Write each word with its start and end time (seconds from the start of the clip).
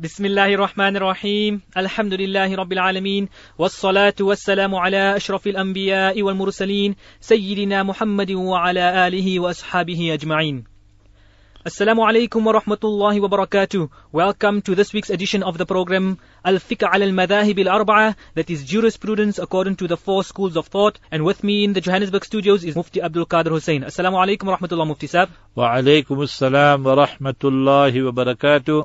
بسم 0.00 0.24
الله 0.24 0.54
الرحمن 0.54 0.96
الرحيم 0.96 1.60
الحمد 1.76 2.14
لله 2.14 2.56
رب 2.56 2.72
العالمين 2.72 3.28
والصلاة 3.58 4.14
والسلام 4.20 4.74
على 4.74 5.16
أشرف 5.16 5.46
الأنبياء 5.46 6.22
والمرسلين 6.22 6.94
سيدنا 7.20 7.82
محمد 7.82 8.30
وعلى 8.32 9.06
آله 9.06 9.40
وأصحابه 9.40 10.14
أجمعين 10.14 10.64
Assalamu 11.64 12.06
alaikum 12.06 12.46
wa 12.46 12.52
rahmatullahi 12.52 13.20
wa 13.20 13.28
barakatuh. 13.28 13.90
Welcome 14.12 14.62
to 14.62 14.76
this 14.76 14.92
week's 14.92 15.10
edition 15.10 15.42
of 15.42 15.58
the 15.58 15.66
program 15.66 16.18
Al-Fiqh 16.44 16.84
al-Madahib 16.84 17.66
al-Arba'a 17.66 18.14
that 18.34 18.48
is 18.50 18.64
jurisprudence 18.64 19.40
according 19.40 19.74
to 19.82 19.88
the 19.88 19.96
four 19.96 20.22
schools 20.22 20.56
of 20.56 20.68
thought. 20.68 21.00
And 21.10 21.24
with 21.24 21.42
me 21.42 21.64
in 21.64 21.72
the 21.72 21.80
Johannesburg 21.80 22.24
studios 22.24 22.62
is 22.62 22.76
Mufti 22.76 23.02
Abdul 23.02 23.26
Qadir 23.26 23.50
Hussein. 23.50 23.82
Assalamu 23.82 24.24
alaikum 24.24 24.44
wa 24.44 24.56
rahmatullah 24.56 24.86
Mufti 24.86 25.08
Sab. 25.08 25.28
Wa 25.56 25.74
alaikum 25.74 26.22
assalam 26.28 26.84
wa 26.84 27.04
rahmatullahi 27.04 28.04
wa 28.04 28.12
barakatuh. 28.12 28.84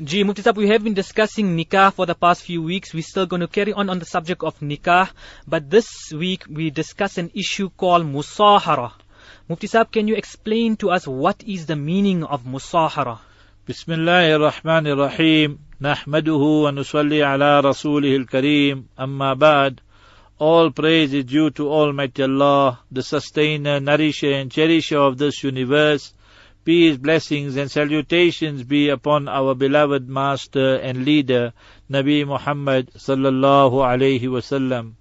Gee, 0.00 0.24
Muftisab, 0.24 0.56
we 0.56 0.68
have 0.68 0.82
been 0.82 0.94
discussing 0.94 1.54
nikah 1.54 1.92
for 1.92 2.06
the 2.06 2.14
past 2.14 2.44
few 2.44 2.62
weeks. 2.62 2.94
We're 2.94 3.02
still 3.02 3.26
going 3.26 3.40
to 3.40 3.46
carry 3.46 3.74
on 3.74 3.90
on 3.90 3.98
the 3.98 4.06
subject 4.06 4.42
of 4.42 4.58
nikah. 4.60 5.10
But 5.46 5.68
this 5.68 6.10
week 6.10 6.44
we 6.48 6.70
discuss 6.70 7.18
an 7.18 7.30
issue 7.34 7.68
called 7.68 8.06
musahara. 8.06 8.92
Muftisab, 9.50 9.92
can 9.92 10.08
you 10.08 10.14
explain 10.14 10.76
to 10.78 10.90
us 10.90 11.06
what 11.06 11.44
is 11.46 11.66
the 11.66 11.76
meaning 11.76 12.24
of 12.24 12.44
musahara? 12.44 13.18
Bismillah 13.66 14.32
ar-Rahman 14.32 14.86
ar-Rahim. 14.86 15.58
Nahmaduhu 15.78 16.62
wa 16.62 16.70
nusalli 16.70 17.20
ala 17.20 17.60
rasulih 17.62 18.18
al-Kareem. 18.18 18.84
Amma 18.96 19.36
ba'd. 19.36 19.82
All 20.38 20.70
praise 20.70 21.12
is 21.12 21.26
due 21.26 21.50
to 21.50 21.68
Almighty 21.70 22.22
Allah, 22.22 22.80
the 22.90 23.02
sustainer, 23.02 23.78
nourisher 23.78 24.32
and 24.32 24.50
cherisher 24.50 24.98
of 24.98 25.18
this 25.18 25.44
universe. 25.44 26.14
Peace, 26.64 26.96
blessings 26.96 27.56
and 27.56 27.68
salutations 27.68 28.62
be 28.62 28.88
upon 28.88 29.26
our 29.26 29.52
beloved 29.52 30.08
master 30.08 30.76
and 30.76 31.04
leader, 31.04 31.52
Nabi 31.90 32.24
Muhammad 32.24 32.88
sallallahu 32.96 33.72
alayhi 33.72 34.22
wasallam. 34.22 34.92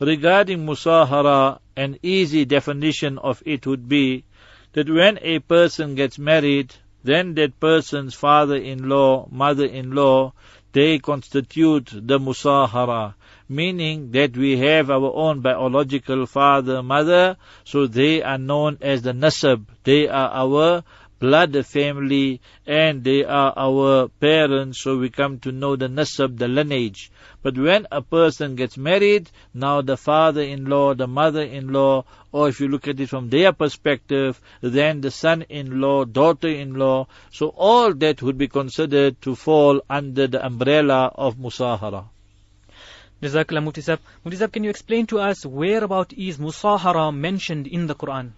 Regarding 0.00 0.64
musahara, 0.64 1.58
an 1.76 1.98
easy 2.02 2.46
definition 2.46 3.18
of 3.18 3.42
it 3.44 3.66
would 3.66 3.86
be 3.86 4.24
that 4.72 4.88
when 4.88 5.18
a 5.20 5.40
person 5.40 5.94
gets 5.94 6.18
married, 6.18 6.74
then 7.02 7.34
that 7.34 7.60
person's 7.60 8.14
father-in-law, 8.14 9.28
mother-in-law, 9.30 10.32
they 10.72 10.98
constitute 10.98 11.90
the 11.92 12.18
musahara, 12.18 13.14
meaning 13.48 14.10
that 14.10 14.36
we 14.36 14.58
have 14.58 14.90
our 14.90 15.12
own 15.14 15.40
biological 15.40 16.26
father, 16.26 16.82
mother, 16.82 17.36
so 17.62 17.86
they 17.86 18.22
are 18.22 18.38
known 18.38 18.78
as 18.80 19.02
the 19.02 19.12
nasab. 19.12 19.66
They 19.84 20.08
are 20.08 20.30
our 20.30 20.82
blood 21.18 21.66
family 21.66 22.40
and 22.66 23.04
they 23.04 23.24
are 23.24 23.52
our 23.56 24.08
parents, 24.08 24.82
so 24.82 24.98
we 24.98 25.10
come 25.10 25.38
to 25.40 25.52
know 25.52 25.76
the 25.76 25.88
nasab, 25.88 26.38
the 26.38 26.48
lineage. 26.48 27.10
But 27.42 27.56
when 27.58 27.86
a 27.92 28.02
person 28.02 28.56
gets 28.56 28.76
married, 28.76 29.30
now 29.52 29.82
the 29.82 29.96
father-in-law, 29.96 30.94
the 30.94 31.06
mother-in-law, 31.06 32.04
or 32.32 32.48
if 32.48 32.60
you 32.60 32.68
look 32.68 32.88
at 32.88 33.00
it 33.00 33.08
from 33.08 33.30
their 33.30 33.52
perspective, 33.52 34.40
then 34.60 35.00
the 35.00 35.10
son-in-law, 35.10 36.06
daughter-in-law, 36.06 37.06
so 37.30 37.48
all 37.56 37.94
that 37.94 38.22
would 38.22 38.38
be 38.38 38.48
considered 38.48 39.20
to 39.22 39.34
fall 39.34 39.80
under 39.88 40.26
the 40.26 40.44
umbrella 40.44 41.12
of 41.14 41.36
musahara. 41.36 42.04
Jazakallah 43.22 43.64
Muftisab. 43.64 43.98
Muftisab, 44.26 44.52
can 44.52 44.64
you 44.64 44.70
explain 44.70 45.06
to 45.06 45.18
us 45.18 45.46
whereabout 45.46 46.12
is 46.12 46.38
musahara 46.38 47.14
mentioned 47.14 47.66
in 47.66 47.86
the 47.86 47.94
Quran? 47.94 48.32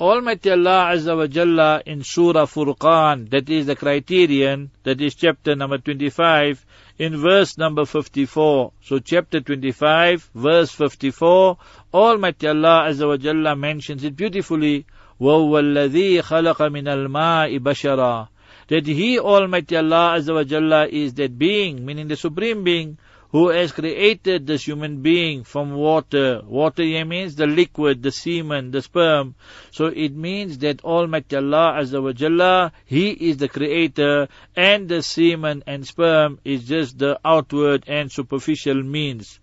Almighty 0.00 0.50
Allah 0.50 0.90
Azza 0.94 1.16
wa 1.16 1.26
Jalla 1.26 1.82
in 1.86 2.02
Surah 2.02 2.46
Furqan, 2.46 3.30
that 3.30 3.48
is 3.48 3.66
the 3.66 3.76
criterion, 3.76 4.70
that 4.82 5.00
is 5.00 5.14
chapter 5.14 5.54
number 5.54 5.78
25, 5.78 6.66
in 6.98 7.16
verse 7.20 7.56
number 7.56 7.84
54. 7.84 8.72
So 8.82 8.98
chapter 8.98 9.40
25, 9.40 10.30
verse 10.34 10.72
54, 10.72 11.56
Almighty 11.94 12.48
Allah 12.48 12.88
Azza 12.88 13.06
wa 13.06 13.16
Jalla 13.16 13.56
mentions 13.56 14.02
it 14.02 14.16
beautifully, 14.16 14.86
وَهُوَ 15.20 15.60
الَّذِي 15.60 16.22
خَلَقَ 16.22 16.56
مِنَ 16.56 16.88
الْمَاءِ 16.88 17.60
بَشَرًا 17.60 18.28
That 18.68 18.86
He, 18.86 19.20
Almighty 19.20 19.76
Allah 19.76 20.16
Azza 20.18 20.34
wa 20.34 20.42
Jalla, 20.42 20.88
is 20.88 21.14
that 21.14 21.38
being, 21.38 21.84
meaning 21.84 22.08
the 22.08 22.16
Supreme 22.16 22.64
Being, 22.64 22.98
who 23.32 23.48
has 23.48 23.72
created 23.72 24.46
this 24.46 24.66
human 24.66 25.00
being 25.00 25.42
from 25.42 25.72
water. 25.72 26.42
Water 26.44 26.82
here 26.82 27.06
means 27.06 27.34
the 27.34 27.46
liquid, 27.46 28.02
the 28.02 28.12
semen, 28.12 28.70
the 28.70 28.82
sperm. 28.82 29.34
So 29.70 29.86
it 29.86 30.14
means 30.14 30.58
that 30.58 30.84
Almighty 30.84 31.36
Allah 31.36 31.78
Azza 31.80 32.02
wa 32.02 32.12
Jalla, 32.12 32.72
He 32.84 33.10
is 33.10 33.38
the 33.38 33.48
creator 33.48 34.28
and 34.54 34.86
the 34.86 35.02
semen 35.02 35.64
and 35.66 35.86
sperm 35.86 36.40
is 36.44 36.64
just 36.64 36.98
the 36.98 37.18
outward 37.24 37.84
and 37.86 38.12
superficial 38.12 38.82
means. 38.82 39.40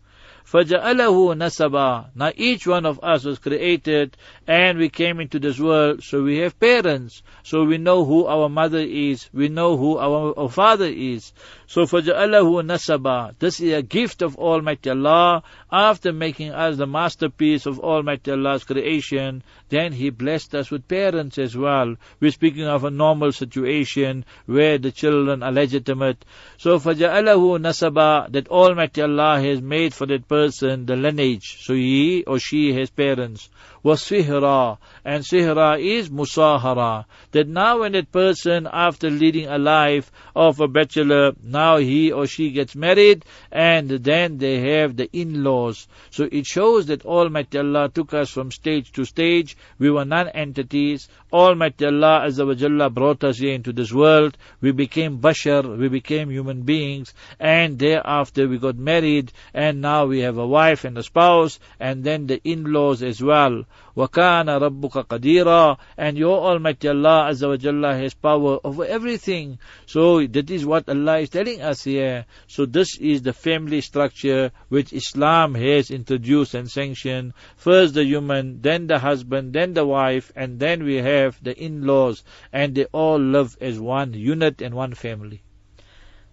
فَجَعَلَهُ 0.51 1.35
نَسَبًا 1.37 2.09
Now 2.15 2.31
each 2.35 2.65
one 2.65 2.87
of 2.87 2.99
us 3.03 3.23
was 3.23 3.37
created 3.37 4.17
and 4.47 4.79
we 4.79 4.89
came 4.89 5.19
into 5.19 5.37
this 5.37 5.59
world, 5.59 6.03
so 6.03 6.23
we 6.23 6.37
have 6.39 6.59
parents. 6.59 7.21
So 7.43 7.65
we 7.65 7.77
know 7.77 8.03
who 8.03 8.25
our 8.25 8.49
mother 8.49 8.79
is, 8.79 9.29
we 9.31 9.47
know 9.47 9.77
who 9.77 9.99
our, 9.99 10.33
our 10.39 10.49
father 10.49 10.87
is. 10.87 11.33
So 11.73 11.83
فَجَعَلَهُ 11.83 12.65
نَسَبًا 12.65 13.35
This 13.39 13.59
is 13.59 13.73
a 13.73 13.81
gift 13.81 14.21
of 14.21 14.37
Almighty 14.37 14.89
Allah. 14.89 15.43
After 15.71 16.11
making 16.11 16.51
us 16.51 16.77
the 16.77 16.87
masterpiece 16.87 17.65
of 17.65 17.79
Almighty 17.79 18.31
Allah's 18.31 18.63
creation, 18.63 19.43
then 19.69 19.93
He 19.93 20.09
blessed 20.09 20.55
us 20.55 20.71
with 20.71 20.87
parents 20.87 21.37
as 21.37 21.55
well. 21.55 21.95
We're 22.19 22.31
speaking 22.31 22.65
of 22.65 22.85
a 22.85 22.89
normal 22.89 23.31
situation 23.31 24.25
where 24.47 24.77
the 24.77 24.91
children 24.91 25.43
are 25.43 25.51
legitimate. 25.51 26.25
So 26.57 26.79
فَجَعَلَهُ 26.79 27.59
نَسَبًا 27.59 28.31
That 28.31 28.47
Almighty 28.47 29.01
Allah 29.01 29.39
has 29.39 29.61
made 29.61 29.93
for 29.93 30.07
that 30.07 30.27
person 30.27 30.85
the 30.85 30.95
lineage. 30.95 31.63
So 31.63 31.73
he 31.73 32.23
or 32.25 32.39
she 32.39 32.73
has 32.73 32.89
parents. 32.89 33.49
وَسِهْرًا 33.83 34.77
And 35.05 35.23
sihra 35.23 35.79
is 35.79 36.09
musahara. 36.09 37.05
That 37.31 37.47
now 37.47 37.79
when 37.79 37.93
that 37.93 38.11
person, 38.11 38.67
after 38.71 39.09
leading 39.09 39.47
a 39.47 39.57
life 39.57 40.11
of 40.35 40.59
a 40.59 40.67
bachelor, 40.67 41.33
now 41.43 41.77
he 41.77 42.11
or 42.11 42.27
she 42.27 42.51
gets 42.51 42.75
married, 42.75 43.23
and 43.51 43.89
then 43.89 44.37
they 44.37 44.59
have 44.59 44.97
the 44.97 45.09
in-laws. 45.13 45.87
So 46.09 46.27
it 46.31 46.45
shows 46.45 46.87
that 46.87 47.05
Almighty 47.05 47.57
Allah 47.57 47.89
took 47.89 48.13
us 48.13 48.29
from 48.29 48.51
stage 48.51 48.91
to 48.93 49.05
stage. 49.05 49.55
We 49.77 49.89
were 49.89 50.05
non-entities. 50.05 51.07
Almighty 51.31 51.85
Allah 51.85 52.25
Azza 52.25 52.45
wa 52.45 52.53
Jalla 52.53 52.93
brought 52.93 53.23
us 53.23 53.37
here 53.37 53.53
into 53.53 53.71
this 53.71 53.93
world. 53.93 54.37
We 54.61 54.71
became 54.71 55.19
bashar, 55.19 55.77
we 55.77 55.87
became 55.87 56.29
human 56.29 56.63
beings, 56.63 57.13
and 57.39 57.77
thereafter 57.77 58.47
we 58.47 58.57
got 58.57 58.77
married, 58.77 59.31
and 59.53 59.79
now 59.81 60.05
we 60.05 60.19
have 60.21 60.37
a 60.37 60.47
wife 60.47 60.85
and 60.85 60.97
a 60.97 61.03
spouse, 61.03 61.59
and 61.79 62.03
then 62.03 62.27
the 62.27 62.41
in-laws 62.43 63.03
as 63.03 63.21
well. 63.21 63.63
وَكَانَ 63.97 64.47
رَبُّكَ 64.47 65.07
قَدِيرًا 65.07 65.77
And 65.97 66.17
your 66.17 66.39
Almighty 66.39 66.87
Allah 66.87 67.29
Azza 67.29 67.49
wa 67.49 67.57
Jalla 67.57 67.99
has 67.99 68.13
power 68.13 68.59
over 68.63 68.85
everything. 68.85 69.59
So 69.85 70.25
that 70.25 70.49
is 70.49 70.65
what 70.65 70.87
Allah 70.87 71.19
is 71.19 71.29
telling 71.29 71.61
us 71.61 71.83
here. 71.83 72.25
So 72.47 72.65
this 72.65 72.97
is 72.97 73.21
the 73.21 73.33
family 73.33 73.81
structure 73.81 74.51
which 74.69 74.93
Islam 74.93 75.55
has 75.55 75.91
introduced 75.91 76.53
and 76.53 76.69
sanctioned. 76.69 77.33
First 77.57 77.93
the 77.93 78.05
human, 78.05 78.61
then 78.61 78.87
the 78.87 78.99
husband, 78.99 79.53
then 79.53 79.73
the 79.73 79.85
wife, 79.85 80.31
and 80.35 80.59
then 80.59 80.83
we 80.83 80.97
have 80.97 81.37
the 81.43 81.57
in-laws. 81.57 82.23
And 82.53 82.75
they 82.75 82.85
all 82.85 83.19
live 83.19 83.57
as 83.59 83.79
one 83.79 84.13
unit 84.13 84.61
and 84.61 84.73
one 84.75 84.93
family. 84.93 85.41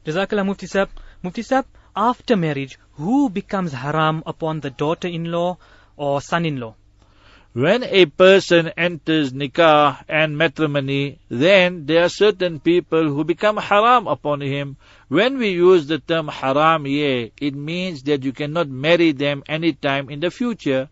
Jazakallah 0.04 0.46
Mufti 0.46 0.66
Sab. 0.66 0.88
Mufti 1.22 1.42
Sab, 1.42 1.66
after 1.96 2.36
marriage, 2.36 2.78
who 2.92 3.28
becomes 3.28 3.72
haram 3.72 4.22
upon 4.24 4.60
the 4.60 4.70
daughter-in-law 4.70 5.58
or 5.96 6.20
son-in-law? 6.20 6.76
When 7.53 7.83
a 7.83 8.05
person 8.05 8.69
enters 8.77 9.33
nikah 9.33 10.05
and 10.07 10.37
matrimony, 10.37 11.19
then 11.27 11.85
there 11.85 12.05
are 12.05 12.09
certain 12.09 12.61
people 12.61 13.09
who 13.09 13.25
become 13.25 13.57
haram 13.57 14.07
upon 14.07 14.39
him. 14.39 14.77
When 15.09 15.37
we 15.37 15.49
use 15.49 15.85
the 15.85 15.99
term 15.99 16.29
haram 16.29 16.85
here, 16.85 17.31
it 17.41 17.53
means 17.53 18.03
that 18.03 18.23
you 18.23 18.31
cannot 18.31 18.69
marry 18.69 19.11
them 19.11 19.43
anytime 19.49 20.09
in 20.09 20.21
the 20.21 20.31
future. 20.31 20.87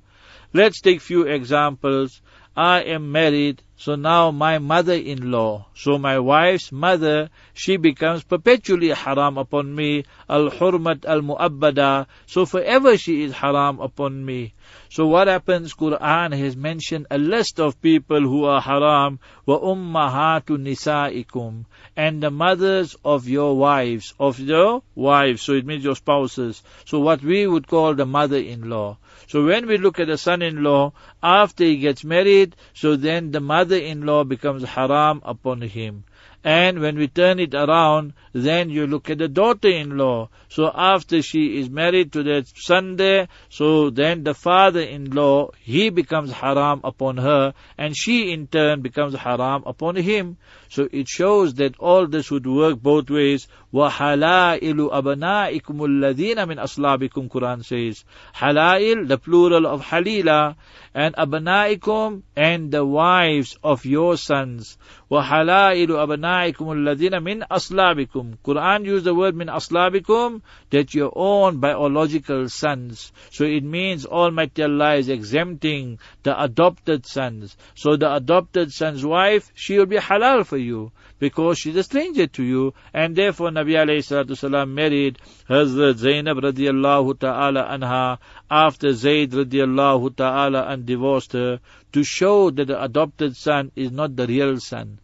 Let's 0.51 0.81
take 0.81 0.99
few 0.99 1.23
examples. 1.23 2.21
I 2.59 2.81
am 2.81 3.13
married, 3.13 3.63
so 3.77 3.95
now 3.95 4.31
my 4.31 4.59
mother-in-law, 4.59 5.67
so 5.75 5.97
my 5.97 6.19
wife's 6.19 6.73
mother, 6.73 7.29
she 7.53 7.77
becomes 7.77 8.25
perpetually 8.25 8.89
haram 8.89 9.37
upon 9.37 9.73
me, 9.73 10.03
al-hurmat 10.27 11.05
al-mu'abbada, 11.05 12.07
so 12.25 12.45
forever 12.45 12.97
she 12.97 13.23
is 13.23 13.31
haram 13.31 13.79
upon 13.79 14.25
me. 14.25 14.55
So 14.89 15.07
what 15.07 15.27
happens? 15.27 15.73
Quran 15.73 16.37
has 16.37 16.57
mentioned 16.57 17.07
a 17.09 17.17
list 17.17 17.59
of 17.59 17.81
people 17.81 18.21
who 18.21 18.43
are 18.45 18.59
haram. 18.59 19.19
Wa 19.45 19.59
ummahatu 19.59 20.57
nisaikum. 20.57 21.65
And 21.95 22.21
the 22.21 22.31
mothers 22.31 22.95
of 23.05 23.27
your 23.27 23.55
wives. 23.55 24.13
Of 24.19 24.39
your 24.39 24.83
wives. 24.95 25.43
So 25.43 25.53
it 25.53 25.65
means 25.65 25.83
your 25.83 25.95
spouses. 25.95 26.61
So 26.85 26.99
what 26.99 27.23
we 27.23 27.47
would 27.47 27.67
call 27.67 27.93
the 27.95 28.05
mother-in-law. 28.05 28.97
So 29.27 29.45
when 29.45 29.67
we 29.67 29.77
look 29.77 29.99
at 29.99 30.07
the 30.07 30.17
son-in-law, 30.17 30.93
after 31.21 31.63
he 31.63 31.77
gets 31.77 32.03
married, 32.03 32.55
so 32.73 32.95
then 32.95 33.31
the 33.31 33.39
mother-in-law 33.39 34.23
becomes 34.23 34.63
haram 34.63 35.21
upon 35.23 35.61
him. 35.61 36.03
And 36.46 36.80
when 36.80 36.98
we 36.98 37.08
turn 37.08 37.40
it 37.40 37.54
around, 37.54 38.12
then 38.34 38.68
you 38.68 38.86
look 38.86 39.08
at 39.08 39.16
the 39.16 39.28
daughter-in-law. 39.28 40.28
So 40.50 40.70
after 40.72 41.22
she 41.22 41.58
is 41.58 41.70
married 41.70 42.12
to 42.12 42.22
that 42.24 42.48
son 42.54 42.96
there, 42.96 43.28
so 43.48 43.88
then 43.88 44.24
the 44.24 44.34
father-in-law, 44.34 45.52
he 45.58 45.88
becomes 45.88 46.30
haram 46.32 46.82
upon 46.84 47.16
her, 47.16 47.54
and 47.78 47.96
she 47.96 48.30
in 48.30 48.46
turn 48.46 48.82
becomes 48.82 49.14
haram 49.14 49.62
upon 49.64 49.96
him. 49.96 50.36
So 50.68 50.86
it 50.92 51.08
shows 51.08 51.54
that 51.54 51.78
all 51.78 52.06
this 52.06 52.30
would 52.30 52.46
work 52.46 52.78
both 52.78 53.08
ways. 53.08 53.48
وَحَلَائِلُ 53.72 54.60
أَبْنَائِكُمُ 54.60 55.62
الَّذِينَ 55.62 56.36
مِنْ 56.36 56.58
أَصْلَابِكُمْ 56.58 57.30
Quran 57.30 57.64
says. 57.64 58.04
Halail, 58.34 59.08
the 59.08 59.16
plural 59.16 59.66
of 59.66 59.80
halila, 59.80 60.56
and 60.92 61.14
abnaikum, 61.16 62.22
and 62.36 62.70
the 62.70 62.84
wives 62.84 63.56
of 63.64 63.86
your 63.86 64.18
sons. 64.18 64.76
وَحَلَائِلُ 65.10 65.88
أَبْنَائِكُمُ 65.88 66.27
abnaikum 66.29 66.67
alladhina 66.75 67.23
min 67.23 67.43
aslabikum. 67.49 68.37
Quran 68.45 68.85
used 68.85 69.05
the 69.05 69.15
word 69.15 69.35
min 69.35 69.47
aslabikum, 69.47 70.41
that 70.69 70.93
your 70.93 71.11
own 71.15 71.59
biological 71.59 72.49
sons. 72.49 73.11
So 73.31 73.45
it 73.45 73.63
means 73.63 74.05
Almighty 74.05 74.63
Allah 74.63 74.95
is 74.95 75.09
exempting 75.09 75.99
the 76.23 76.41
adopted 76.41 77.05
sons. 77.05 77.57
So 77.75 77.95
the 77.95 78.13
adopted 78.15 78.71
son's 78.71 79.05
wife, 79.05 79.51
she 79.55 79.77
will 79.77 79.85
be 79.85 79.97
halal 79.97 80.45
for 80.45 80.57
you 80.57 80.91
because 81.19 81.59
she's 81.59 81.75
a 81.75 81.83
stranger 81.83 82.27
to 82.27 82.43
you. 82.43 82.73
And 82.93 83.15
therefore 83.15 83.49
Nabi 83.49 83.73
alayhi 83.73 84.37
salam 84.37 84.73
married 84.73 85.19
Hazrat 85.49 85.95
Zainab 85.95 86.37
radiallahu 86.37 87.19
ta'ala 87.19 87.63
anha 87.65 88.19
after 88.49 88.93
Zayd 88.93 89.31
radiallahu 89.31 90.15
ta'ala 90.15 90.67
and 90.67 90.85
divorced 90.85 91.33
her 91.33 91.59
to 91.91 92.03
show 92.03 92.51
that 92.51 92.65
the 92.65 92.81
adopted 92.81 93.35
son 93.35 93.71
is 93.75 93.91
not 93.91 94.15
the 94.15 94.27
real 94.27 94.59
son. 94.59 94.99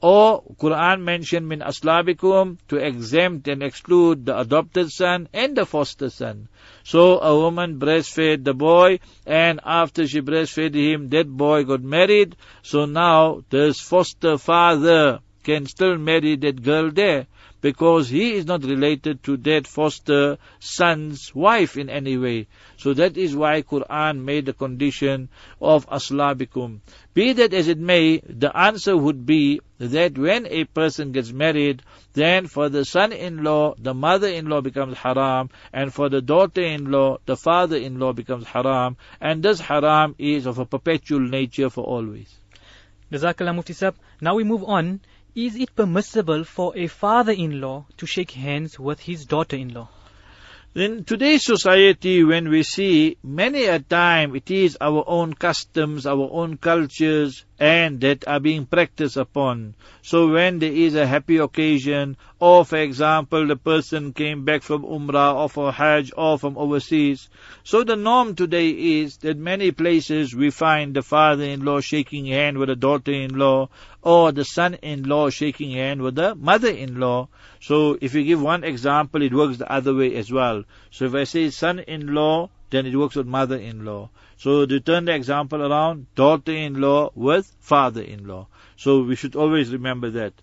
Or 0.00 0.44
Quran 0.60 1.02
mentioned 1.02 1.48
min 1.48 1.60
aslabikum 1.60 2.58
to 2.68 2.76
exempt 2.76 3.48
and 3.48 3.62
exclude 3.62 4.26
the 4.26 4.38
adopted 4.38 4.90
son 4.92 5.28
and 5.32 5.56
the 5.56 5.66
foster 5.66 6.08
son. 6.08 6.48
So 6.84 7.18
a 7.18 7.36
woman 7.36 7.80
breastfed 7.80 8.44
the 8.44 8.54
boy 8.54 9.00
and 9.26 9.60
after 9.64 10.06
she 10.06 10.20
breastfed 10.20 10.74
him, 10.74 11.08
that 11.08 11.28
boy 11.28 11.64
got 11.64 11.82
married. 11.82 12.36
So 12.62 12.84
now 12.84 13.42
this 13.50 13.80
foster 13.80 14.38
father 14.38 15.18
can 15.42 15.66
still 15.66 15.96
marry 15.96 16.36
that 16.36 16.62
girl 16.62 16.90
there 16.90 17.26
because 17.60 18.08
he 18.08 18.34
is 18.34 18.46
not 18.46 18.62
related 18.62 19.22
to 19.24 19.36
that 19.36 19.66
foster 19.66 20.38
son's 20.60 21.34
wife 21.34 21.76
in 21.76 21.90
any 21.90 22.16
way. 22.16 22.46
So 22.76 22.94
that 22.94 23.16
is 23.16 23.34
why 23.34 23.62
Quran 23.62 24.22
made 24.22 24.46
the 24.46 24.52
condition 24.52 25.28
of 25.60 25.88
aslabikum. 25.88 26.80
Be 27.14 27.32
that 27.32 27.52
as 27.52 27.66
it 27.66 27.78
may, 27.78 28.18
the 28.18 28.56
answer 28.56 28.96
would 28.96 29.26
be 29.26 29.60
that 29.78 30.16
when 30.16 30.46
a 30.46 30.64
person 30.64 31.12
gets 31.12 31.32
married, 31.32 31.82
then 32.12 32.46
for 32.46 32.68
the 32.68 32.84
son-in-law, 32.84 33.74
the 33.78 33.94
mother-in-law 33.94 34.60
becomes 34.60 34.96
haram, 34.96 35.50
and 35.72 35.92
for 35.92 36.08
the 36.08 36.20
daughter-in-law, 36.20 37.18
the 37.26 37.36
father-in-law 37.36 38.12
becomes 38.12 38.44
haram, 38.46 38.96
and 39.20 39.42
this 39.42 39.60
haram 39.60 40.14
is 40.18 40.46
of 40.46 40.58
a 40.58 40.66
perpetual 40.66 41.20
nature 41.20 41.70
for 41.70 41.84
always. 41.84 42.32
Now 43.10 44.34
we 44.34 44.44
move 44.44 44.64
on 44.64 45.00
is 45.38 45.54
it 45.54 45.76
permissible 45.76 46.42
for 46.42 46.76
a 46.76 46.88
father-in-law 46.88 47.86
to 47.96 48.06
shake 48.06 48.32
hands 48.32 48.76
with 48.76 48.98
his 48.98 49.24
daughter-in-law? 49.24 49.88
In 50.74 51.04
today's 51.04 51.44
society, 51.44 52.24
when 52.24 52.48
we 52.48 52.64
see 52.64 53.18
many 53.22 53.66
a 53.66 53.78
time 53.78 54.34
it 54.34 54.50
is 54.50 54.76
our 54.80 55.04
own 55.06 55.34
customs, 55.34 56.06
our 56.06 56.28
own 56.32 56.56
cultures, 56.56 57.44
and 57.56 58.00
that 58.00 58.26
are 58.26 58.40
being 58.40 58.66
practiced 58.66 59.16
upon. 59.16 59.76
So 60.02 60.26
when 60.32 60.58
there 60.58 60.72
is 60.72 60.96
a 60.96 61.06
happy 61.06 61.36
occasion, 61.36 62.16
or 62.40 62.64
for 62.64 62.76
example, 62.76 63.46
the 63.46 63.56
person 63.56 64.12
came 64.12 64.44
back 64.44 64.62
from 64.62 64.84
Umrah 64.84 65.34
or 65.34 65.48
for 65.48 65.72
Hajj 65.72 66.12
or 66.16 66.38
from 66.38 66.56
overseas. 66.56 67.28
So 67.64 67.82
the 67.82 67.96
norm 67.96 68.36
today 68.36 68.70
is 68.70 69.16
that 69.18 69.36
many 69.36 69.72
places 69.72 70.34
we 70.34 70.50
find 70.50 70.94
the 70.94 71.02
father-in-law 71.02 71.80
shaking 71.80 72.26
hand 72.26 72.58
with 72.58 72.68
the 72.68 72.76
daughter-in-law, 72.76 73.68
or 74.02 74.32
the 74.32 74.44
son-in-law 74.44 75.30
shaking 75.30 75.72
hand 75.72 76.00
with 76.00 76.14
the 76.14 76.36
mother-in-law. 76.36 77.28
So 77.60 77.98
if 78.00 78.14
you 78.14 78.22
give 78.22 78.40
one 78.40 78.62
example, 78.62 79.22
it 79.22 79.34
works 79.34 79.56
the 79.56 79.70
other 79.70 79.94
way 79.94 80.14
as 80.14 80.30
well. 80.30 80.62
So 80.90 81.06
if 81.06 81.14
I 81.14 81.24
say 81.24 81.50
son-in-law, 81.50 82.50
then 82.70 82.86
it 82.86 82.94
works 82.94 83.16
with 83.16 83.26
mother-in-law. 83.26 84.10
So 84.36 84.64
to 84.64 84.78
turn 84.78 85.06
the 85.06 85.14
example 85.14 85.60
around, 85.60 86.06
daughter-in-law 86.14 87.10
with 87.16 87.52
father-in-law. 87.58 88.46
So 88.76 89.02
we 89.02 89.16
should 89.16 89.34
always 89.34 89.72
remember 89.72 90.10
that. 90.10 90.34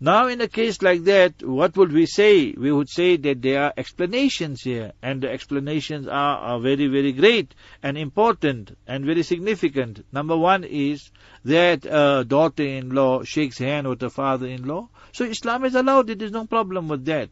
Now 0.00 0.26
in 0.26 0.40
a 0.40 0.48
case 0.48 0.82
like 0.82 1.04
that, 1.04 1.42
what 1.42 1.76
would 1.76 1.92
we 1.92 2.06
say? 2.06 2.52
We 2.52 2.72
would 2.72 2.88
say 2.88 3.16
that 3.16 3.42
there 3.42 3.62
are 3.62 3.72
explanations 3.76 4.62
here, 4.62 4.92
and 5.00 5.22
the 5.22 5.30
explanations 5.30 6.08
are, 6.08 6.38
are 6.38 6.60
very, 6.60 6.88
very 6.88 7.12
great 7.12 7.54
and 7.82 7.96
important 7.96 8.76
and 8.88 9.04
very 9.04 9.22
significant. 9.22 10.04
Number 10.12 10.36
one 10.36 10.64
is 10.64 11.10
that 11.44 11.86
a 11.86 12.24
daughter-in-law 12.26 13.22
shakes 13.22 13.58
hand 13.58 13.88
with 13.88 14.00
the 14.00 14.10
father-in-law. 14.10 14.88
So 15.12 15.24
Islam 15.24 15.64
is 15.64 15.74
allowed 15.76 16.08
there's 16.08 16.32
no 16.32 16.46
problem 16.46 16.88
with 16.88 17.04
that. 17.04 17.30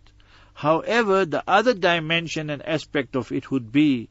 However, 0.54 1.24
the 1.24 1.42
other 1.48 1.74
dimension 1.74 2.48
and 2.48 2.62
aspect 2.62 3.16
of 3.16 3.32
it 3.32 3.50
would 3.50 3.72
be, 3.72 4.08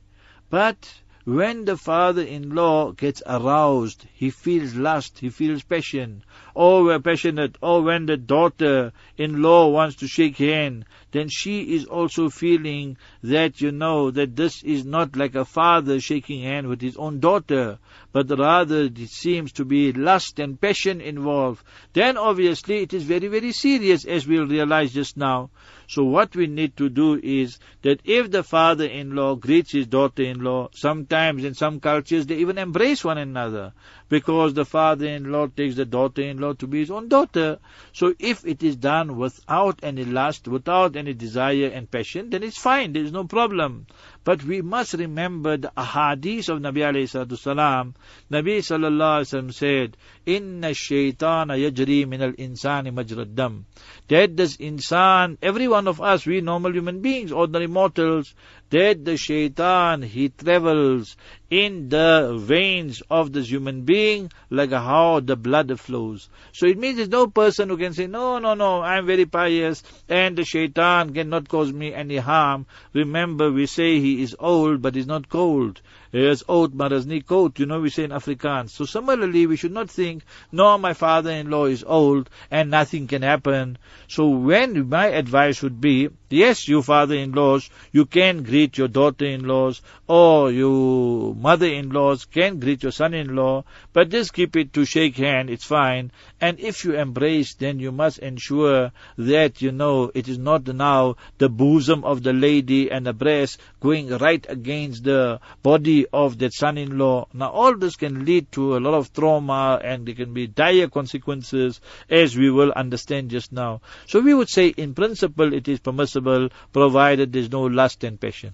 but 0.49 1.01
when 1.25 1.65
the 1.65 1.77
father-in-law 1.77 2.91
gets 2.93 3.21
aroused, 3.27 4.05
he 4.13 4.29
feels 4.29 4.75
lust, 4.75 5.19
he 5.19 5.29
feels 5.29 5.63
passion, 5.63 6.23
Oh, 6.55 6.85
we're 6.85 6.99
passionate, 6.99 7.57
Oh, 7.61 7.81
when 7.81 8.07
the 8.07 8.17
daughter-in-law 8.17 9.69
wants 9.69 9.97
to 9.97 10.07
shake 10.07 10.37
hand, 10.37 10.85
then 11.11 11.27
she 11.29 11.75
is 11.75 11.85
also 11.85 12.29
feeling 12.29 12.97
that 13.21 13.59
you 13.61 13.71
know 13.71 14.11
that 14.11 14.35
this 14.35 14.63
is 14.63 14.85
not 14.85 15.15
like 15.15 15.35
a 15.35 15.45
father 15.45 15.99
shaking 15.99 16.41
hand 16.41 16.67
with 16.67 16.81
his 16.81 16.95
own 16.95 17.19
daughter, 17.19 17.79
but 18.11 18.29
rather 18.37 18.83
it 18.83 19.09
seems 19.09 19.51
to 19.51 19.65
be 19.65 19.91
lust 19.91 20.39
and 20.39 20.59
passion 20.59 21.01
involved. 21.01 21.63
Then 21.93 22.17
obviously 22.17 22.77
it 22.77 22.93
is 22.93 23.03
very, 23.03 23.27
very 23.27 23.51
serious 23.51 24.05
as 24.05 24.27
we'll 24.27 24.47
realize 24.47 24.93
just 24.93 25.17
now. 25.17 25.49
So 25.87 26.03
what 26.05 26.35
we 26.35 26.47
need 26.47 26.77
to 26.77 26.87
do 26.87 27.19
is 27.21 27.59
that 27.81 27.99
if 28.05 28.31
the 28.31 28.43
father-in-law 28.43 29.35
greets 29.35 29.73
his 29.73 29.87
daughter-in-law, 29.87 30.69
sometimes 30.73 31.43
in 31.43 31.53
some 31.53 31.81
cultures 31.81 32.25
they 32.25 32.37
even 32.37 32.57
embrace 32.57 33.03
one 33.03 33.17
another 33.17 33.73
because 34.11 34.53
the 34.53 34.65
father-in-law 34.65 35.47
takes 35.55 35.75
the 35.75 35.85
daughter-in-law 35.85 36.51
to 36.51 36.67
be 36.67 36.79
his 36.79 36.91
own 36.91 37.07
daughter. 37.07 37.57
So 37.93 38.13
if 38.19 38.45
it 38.45 38.61
is 38.61 38.75
done 38.75 39.15
without 39.15 39.79
any 39.83 40.03
lust, 40.03 40.49
without 40.49 40.97
any 40.97 41.13
desire 41.13 41.67
and 41.73 41.89
passion, 41.89 42.29
then 42.29 42.43
it's 42.43 42.57
fine. 42.57 42.91
There 42.91 43.05
is 43.05 43.13
no 43.13 43.23
problem. 43.23 43.87
But 44.23 44.43
we 44.43 44.61
must 44.61 44.93
remember 44.93 45.57
the 45.57 45.71
ahadith 45.75 46.49
of 46.49 46.59
Nabi 46.59 46.81
alayhi 46.81 47.37
salam. 47.37 47.95
Nabi 48.31 48.57
sallallahu 48.59 49.21
alayhi 49.21 49.45
wa 49.45 49.51
said, 49.51 49.97
Inna 50.25 50.69
shaytana 50.69 51.57
yajri 51.57 52.07
min 52.07 52.21
al-insani 52.21 52.93
majrad 52.93 53.33
dam. 53.33 53.65
That 54.09 54.37
this 54.37 54.57
insan, 54.57 55.37
every 55.41 55.67
one 55.67 55.87
of 55.87 56.01
us, 56.01 56.25
we 56.25 56.41
normal 56.41 56.73
human 56.73 57.01
beings, 57.01 57.31
ordinary 57.31 57.67
mortals, 57.67 58.35
that 58.71 59.03
the 59.03 59.17
shaitan, 59.17 60.01
he 60.01 60.29
travels 60.29 61.17
in 61.49 61.89
the 61.89 62.37
veins 62.39 63.01
of 63.09 63.33
this 63.33 63.49
human 63.49 63.81
being 63.81 64.31
like 64.49 64.71
how 64.71 65.19
the 65.19 65.35
blood 65.35 65.77
flows. 65.79 66.29
So 66.53 66.65
it 66.67 66.77
means 66.77 66.95
there's 66.95 67.09
no 67.09 67.27
person 67.27 67.67
who 67.67 67.77
can 67.77 67.93
say, 67.93 68.07
no, 68.07 68.39
no, 68.39 68.53
no, 68.53 68.81
I'm 68.81 69.05
very 69.05 69.25
pious 69.25 69.83
and 70.07 70.37
the 70.37 70.45
shaitan 70.45 71.13
cannot 71.13 71.49
cause 71.49 71.73
me 71.73 71.93
any 71.93 72.17
harm. 72.17 72.65
Remember, 72.93 73.51
we 73.51 73.65
say 73.65 73.99
he 73.99 74.10
is 74.19 74.35
old, 74.39 74.81
but 74.81 74.95
is 74.95 75.07
not 75.07 75.29
cold. 75.29 75.81
He 76.11 76.25
is 76.25 76.43
old, 76.47 76.77
but 76.77 76.91
he's 76.91 77.05
not 77.05 77.25
cold. 77.25 77.57
You 77.57 77.65
know, 77.65 77.79
we 77.79 77.89
say 77.89 78.03
in 78.03 78.11
Afrikaans. 78.11 78.71
So 78.71 78.85
similarly, 78.85 79.47
we 79.47 79.55
should 79.55 79.71
not 79.71 79.89
think, 79.89 80.23
no, 80.51 80.77
my 80.77 80.93
father-in-law 80.93 81.65
is 81.65 81.83
old 81.85 82.29
and 82.49 82.69
nothing 82.69 83.07
can 83.07 83.21
happen. 83.21 83.77
So 84.07 84.27
when 84.27 84.89
my 84.89 85.07
advice 85.07 85.61
would 85.61 85.79
be, 85.79 86.09
yes, 86.29 86.67
you 86.67 86.81
father-in-laws, 86.81 87.69
you 87.91 88.05
can 88.05 88.43
greet 88.43 88.77
your 88.77 88.89
daughter-in-laws 88.89 89.81
or 90.07 90.51
you 90.51 91.35
mother-in-laws 91.39 92.25
can 92.25 92.59
greet 92.59 92.83
your 92.83 92.91
son-in-law, 92.91 93.63
but 93.93 94.09
just 94.09 94.33
keep 94.33 94.55
it 94.55 94.73
to 94.73 94.85
shake 94.85 95.15
hand, 95.15 95.49
it's 95.49 95.65
fine. 95.65 96.11
And 96.41 96.59
if 96.59 96.83
you 96.83 96.95
embrace, 96.95 97.53
then 97.53 97.79
you 97.79 97.91
must 97.91 98.19
ensure 98.19 98.91
that, 99.17 99.61
you 99.61 99.71
know, 99.71 100.11
it 100.13 100.27
is 100.27 100.37
not 100.37 100.67
now 100.67 101.15
the 101.37 101.49
bosom 101.49 102.03
of 102.03 102.23
the 102.23 102.33
lady 102.33 102.91
and 102.91 103.05
the 103.05 103.13
breast 103.13 103.59
going 103.79 104.09
right 104.09 104.45
against 104.49 105.03
the 105.03 105.39
body 105.63 106.00
of 106.11 106.37
that 106.39 106.53
son-in-law. 106.53 107.27
Now 107.33 107.49
all 107.49 107.77
this 107.77 107.95
can 107.95 108.25
lead 108.25 108.51
to 108.53 108.77
a 108.77 108.79
lot 108.79 108.93
of 108.93 109.13
trauma 109.13 109.79
and 109.83 110.05
there 110.05 110.15
can 110.15 110.33
be 110.33 110.47
dire 110.47 110.87
consequences 110.87 111.81
as 112.09 112.37
we 112.37 112.49
will 112.49 112.71
understand 112.71 113.29
just 113.29 113.51
now. 113.51 113.81
So 114.07 114.19
we 114.19 114.33
would 114.33 114.49
say 114.49 114.67
in 114.67 114.93
principle 114.93 115.53
it 115.53 115.67
is 115.67 115.79
permissible 115.79 116.49
provided 116.71 117.33
there 117.33 117.41
is 117.41 117.51
no 117.51 117.63
lust 117.63 118.03
and 118.03 118.19
passion. 118.19 118.53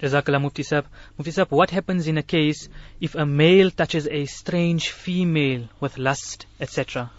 Jazakallah 0.00 0.42
Mufti 0.42 0.62
Sab. 0.62 0.86
Mufti 1.16 1.30
Sab, 1.30 1.50
what 1.50 1.70
happens 1.70 2.06
in 2.06 2.18
a 2.18 2.22
case 2.22 2.68
if 3.00 3.14
a 3.14 3.24
male 3.24 3.70
touches 3.70 4.06
a 4.06 4.26
strange 4.26 4.90
female 4.90 5.68
with 5.80 5.96
lust, 5.96 6.46
etc.? 6.60 7.10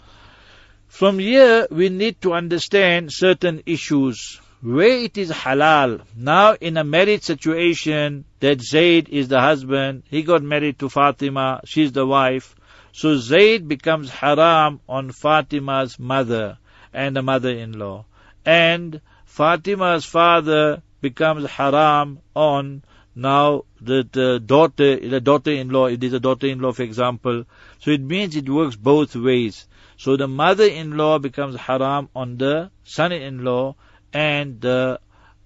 From 0.86 1.18
here, 1.18 1.66
we 1.70 1.88
need 1.88 2.20
to 2.22 2.32
understand 2.32 3.12
certain 3.12 3.62
issues. 3.66 4.40
Where 4.60 5.04
it 5.04 5.16
is 5.16 5.30
halal. 5.30 6.02
Now, 6.16 6.54
in 6.54 6.76
a 6.76 6.82
married 6.82 7.22
situation, 7.22 8.24
that 8.40 8.60
Zayd 8.60 9.08
is 9.08 9.28
the 9.28 9.40
husband, 9.40 10.02
he 10.10 10.24
got 10.24 10.42
married 10.42 10.80
to 10.80 10.88
Fatima, 10.88 11.60
she's 11.64 11.92
the 11.92 12.04
wife. 12.04 12.56
So 12.92 13.16
Zayd 13.18 13.68
becomes 13.68 14.10
haram 14.10 14.80
on 14.88 15.12
Fatima's 15.12 16.00
mother 16.00 16.58
and 16.92 17.14
the 17.14 17.22
mother-in-law. 17.22 18.04
And 18.44 19.00
Fatima's 19.26 20.04
father 20.04 20.82
becomes 21.00 21.48
haram 21.48 22.18
on 22.34 22.82
now 23.14 23.64
the, 23.80 24.08
the 24.10 24.40
daughter, 24.40 24.96
the 24.96 25.20
daughter-in-law, 25.20 25.86
it 25.86 26.02
is 26.02 26.12
a 26.12 26.20
daughter-in-law 26.20 26.72
for 26.72 26.82
example. 26.82 27.44
So 27.78 27.92
it 27.92 28.00
means 28.00 28.34
it 28.34 28.48
works 28.48 28.74
both 28.74 29.14
ways. 29.14 29.68
So 29.98 30.16
the 30.16 30.26
mother-in-law 30.26 31.20
becomes 31.20 31.54
haram 31.54 32.08
on 32.14 32.38
the 32.38 32.70
son-in-law 32.82 33.76
and 34.12 34.60
the 34.60 35.00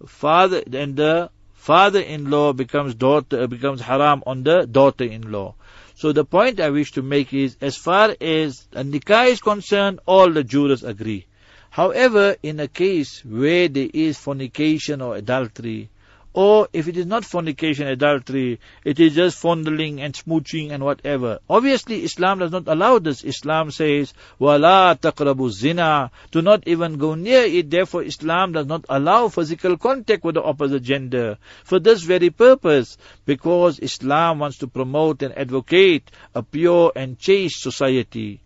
father, 0.07 0.63
and 0.73 0.97
the 0.97 1.31
father-in-law 1.55 2.53
becomes 2.53 2.95
daughter, 2.95 3.47
becomes 3.47 3.81
haram 3.81 4.23
on 4.27 4.43
the 4.43 4.67
daughter-in-law. 4.67 5.55
So 5.95 6.13
the 6.13 6.25
point 6.25 6.59
I 6.59 6.71
wish 6.71 6.93
to 6.93 7.03
make 7.03 7.33
is, 7.33 7.57
as 7.61 7.77
far 7.77 8.17
as 8.21 8.67
a 8.73 8.83
nikah 8.83 9.29
is 9.29 9.41
concerned, 9.41 10.01
all 10.07 10.31
the 10.31 10.43
jurors 10.43 10.83
agree. 10.83 11.27
However, 11.71 12.37
in 12.43 12.61
a 12.61 12.69
case 12.69 13.25
where 13.25 13.69
there 13.69 13.89
is 13.95 14.19
fornication 14.19 15.01
or 15.01 15.17
adultery, 15.17 15.91
or 16.35 16.69
if 16.73 16.89
it 16.89 16.97
is 16.97 17.07
not 17.07 17.25
fornication, 17.25 17.87
adultery, 17.87 18.61
it 18.85 19.01
is 19.01 19.15
just 19.15 19.39
fondling 19.39 20.01
and 20.01 20.15
smooching 20.15 20.71
and 20.71 20.85
whatever. 20.85 21.39
Obviously, 21.49 22.05
Islam 22.05 22.39
does 22.39 22.51
not 22.53 22.67
allow 22.67 22.99
this. 22.99 23.25
Islam 23.25 23.71
says, 23.71 24.13
"Wala 24.39 24.99
taqrabu 25.01 25.51
zina." 25.51 26.11
Do 26.31 26.43
not 26.43 26.67
even 26.67 26.99
go 26.99 27.15
near 27.15 27.43
it. 27.43 27.71
Therefore, 27.71 28.03
Islam 28.03 28.53
does 28.53 28.67
not 28.67 28.85
allow 28.89 29.29
physical 29.29 29.77
contact 29.77 30.25
with 30.25 30.35
the 30.35 30.43
opposite 30.43 30.83
gender 30.83 31.39
for 31.65 31.79
this 31.79 32.03
very 32.03 32.31
purpose, 32.31 32.99
because 33.25 33.79
Islam 33.79 34.41
wants 34.41 34.59
to 34.59 34.67
promote 34.67 35.23
and 35.23 35.37
advocate 35.37 36.11
a 36.35 36.43
pure 36.43 36.93
and 36.95 37.19
chaste 37.19 37.63
society. 37.63 38.42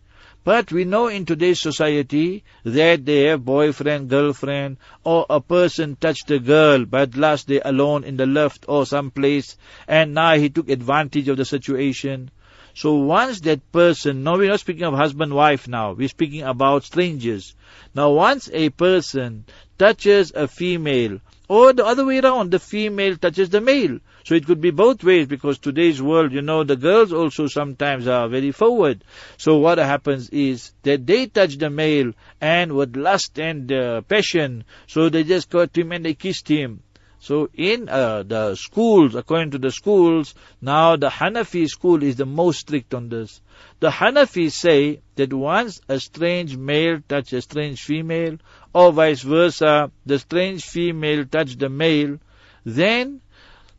But 0.46 0.70
we 0.70 0.84
know 0.84 1.08
in 1.08 1.26
today's 1.26 1.60
society 1.60 2.44
that 2.62 3.04
they 3.04 3.22
have 3.24 3.44
boyfriend, 3.44 4.08
girlfriend, 4.08 4.76
or 5.02 5.26
a 5.28 5.40
person 5.40 5.96
touched 5.96 6.30
a 6.30 6.38
girl, 6.38 6.84
but 6.84 7.16
last 7.16 7.48
day 7.48 7.60
alone 7.64 8.04
in 8.04 8.16
the 8.16 8.26
lift 8.26 8.64
or 8.68 8.86
some 8.86 9.10
place, 9.10 9.56
and 9.88 10.14
now 10.14 10.36
he 10.36 10.48
took 10.48 10.68
advantage 10.68 11.26
of 11.26 11.36
the 11.36 11.44
situation. 11.44 12.30
So 12.74 12.94
once 12.94 13.40
that 13.40 13.72
person, 13.72 14.22
no, 14.22 14.34
we're 14.34 14.50
not 14.50 14.60
speaking 14.60 14.84
of 14.84 14.94
husband, 14.94 15.34
wife 15.34 15.66
now, 15.66 15.94
we're 15.94 16.06
speaking 16.06 16.42
about 16.42 16.84
strangers. 16.84 17.56
Now 17.92 18.12
once 18.12 18.48
a 18.52 18.68
person 18.70 19.46
touches 19.78 20.30
a 20.32 20.46
female, 20.46 21.18
or 21.48 21.72
the 21.72 21.84
other 21.84 22.04
way 22.04 22.18
around, 22.18 22.50
the 22.50 22.58
female 22.58 23.16
touches 23.16 23.50
the 23.50 23.60
male. 23.60 23.98
So 24.24 24.34
it 24.34 24.46
could 24.46 24.60
be 24.60 24.70
both 24.70 25.04
ways 25.04 25.26
because 25.26 25.58
today's 25.58 26.02
world, 26.02 26.32
you 26.32 26.42
know, 26.42 26.64
the 26.64 26.76
girls 26.76 27.12
also 27.12 27.46
sometimes 27.46 28.08
are 28.08 28.28
very 28.28 28.50
forward. 28.50 29.04
So 29.36 29.58
what 29.58 29.78
happens 29.78 30.30
is 30.30 30.72
that 30.82 31.06
they 31.06 31.26
touch 31.26 31.58
the 31.58 31.70
male 31.70 32.12
and 32.40 32.72
with 32.72 32.96
lust 32.96 33.38
and 33.38 33.70
uh, 33.70 34.00
passion, 34.02 34.64
so 34.86 35.08
they 35.08 35.22
just 35.24 35.50
caught 35.50 35.76
him 35.76 35.92
and 35.92 36.04
they 36.04 36.14
kissed 36.14 36.48
him. 36.48 36.82
So 37.18 37.48
in 37.54 37.88
uh, 37.88 38.22
the 38.22 38.54
schools, 38.54 39.14
according 39.14 39.52
to 39.52 39.58
the 39.58 39.70
schools, 39.70 40.34
now 40.60 40.96
the 40.96 41.08
Hanafi 41.08 41.66
school 41.66 42.02
is 42.02 42.16
the 42.16 42.26
most 42.26 42.60
strict 42.60 42.94
on 42.94 43.08
this. 43.08 43.40
The 43.80 43.90
Hanafis 43.90 44.52
say 44.52 45.00
that 45.16 45.32
once 45.32 45.80
a 45.88 45.98
strange 45.98 46.56
male 46.56 47.00
touches 47.08 47.32
a 47.32 47.40
strange 47.42 47.82
female, 47.82 48.36
or 48.76 48.92
vice 48.92 49.22
versa, 49.22 49.90
the 50.04 50.18
strange 50.18 50.62
female 50.62 51.24
touch 51.24 51.56
the 51.56 51.68
male, 51.70 52.18
then 52.62 53.22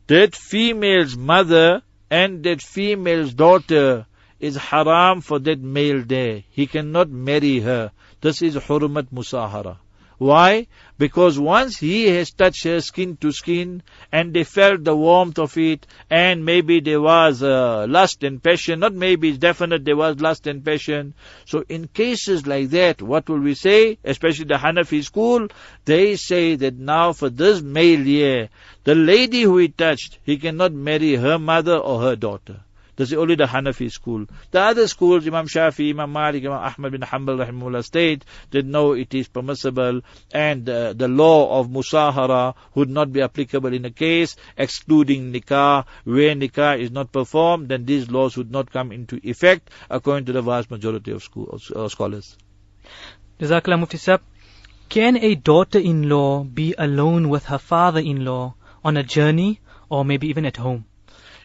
that 0.08 0.34
female's 0.34 1.16
mother 1.16 1.82
and 2.10 2.42
that 2.42 2.60
female's 2.60 3.32
daughter 3.32 4.06
is 4.40 4.56
haram 4.56 5.20
for 5.20 5.38
that 5.38 5.60
male 5.60 6.02
there. 6.04 6.42
He 6.50 6.66
cannot 6.66 7.10
marry 7.10 7.60
her. 7.60 7.92
This 8.20 8.42
is 8.42 8.56
hurmat 8.56 9.12
musahara. 9.14 9.76
Why? 10.18 10.66
Because 10.98 11.38
once 11.38 11.78
he 11.78 12.06
has 12.08 12.32
touched 12.32 12.64
her 12.64 12.80
skin 12.80 13.16
to 13.18 13.30
skin 13.30 13.84
and 14.10 14.34
they 14.34 14.42
felt 14.42 14.82
the 14.82 14.96
warmth 14.96 15.38
of 15.38 15.56
it 15.56 15.86
and 16.10 16.44
maybe 16.44 16.80
there 16.80 17.00
was 17.00 17.40
uh, 17.40 17.86
lust 17.88 18.24
and 18.24 18.42
passion, 18.42 18.80
not 18.80 18.94
maybe, 18.94 19.28
it's 19.28 19.38
definite 19.38 19.84
there 19.84 19.96
was 19.96 20.20
lust 20.20 20.48
and 20.48 20.64
passion. 20.64 21.14
So 21.44 21.64
in 21.68 21.86
cases 21.86 22.48
like 22.48 22.70
that, 22.70 23.00
what 23.00 23.28
will 23.28 23.38
we 23.38 23.54
say? 23.54 23.98
Especially 24.02 24.46
the 24.46 24.58
Hanafi 24.58 25.04
school, 25.04 25.46
they 25.84 26.16
say 26.16 26.56
that 26.56 26.74
now 26.74 27.12
for 27.12 27.30
this 27.30 27.62
male 27.62 28.00
here, 28.00 28.48
the 28.82 28.96
lady 28.96 29.42
who 29.42 29.58
he 29.58 29.68
touched, 29.68 30.18
he 30.24 30.36
cannot 30.36 30.72
marry 30.72 31.14
her 31.14 31.38
mother 31.38 31.76
or 31.76 32.00
her 32.00 32.16
daughter. 32.16 32.60
This 32.98 33.12
is 33.12 33.18
only 33.18 33.36
the 33.36 33.46
Hanafi 33.46 33.92
school. 33.92 34.26
The 34.50 34.60
other 34.60 34.88
schools, 34.88 35.24
Imam 35.24 35.46
Shafi, 35.46 35.90
Imam 35.90 36.12
Malik, 36.12 36.44
Imam 36.44 36.58
Ahmad 36.58 36.90
bin 36.90 37.02
Hanbal, 37.02 37.46
rahimahullah, 37.46 37.84
state 37.84 38.24
that 38.50 38.66
no, 38.66 38.92
it 38.92 39.14
is 39.14 39.28
permissible, 39.28 40.00
and 40.32 40.68
uh, 40.68 40.94
the 40.94 41.06
law 41.06 41.60
of 41.60 41.68
musahara 41.68 42.56
would 42.74 42.90
not 42.90 43.12
be 43.12 43.22
applicable 43.22 43.72
in 43.72 43.84
a 43.84 43.92
case 43.92 44.34
excluding 44.56 45.32
nikah. 45.32 45.86
Where 46.02 46.34
nikah 46.34 46.80
is 46.80 46.90
not 46.90 47.12
performed, 47.12 47.68
then 47.68 47.84
these 47.84 48.10
laws 48.10 48.36
would 48.36 48.50
not 48.50 48.72
come 48.72 48.90
into 48.90 49.20
effect, 49.22 49.70
according 49.88 50.24
to 50.24 50.32
the 50.32 50.42
vast 50.42 50.68
majority 50.68 51.12
of 51.12 51.22
school, 51.22 51.60
uh, 51.76 51.88
scholars. 51.88 52.36
Jazakallah 53.38 53.78
Mufti 53.78 53.98
Sab. 53.98 54.22
Can 54.88 55.18
a 55.18 55.36
daughter-in-law 55.36 56.42
be 56.42 56.74
alone 56.76 57.28
with 57.28 57.44
her 57.44 57.58
father-in-law 57.58 58.56
on 58.82 58.96
a 58.96 59.04
journey 59.04 59.60
or 59.88 60.04
maybe 60.04 60.26
even 60.26 60.44
at 60.44 60.56
home? 60.56 60.87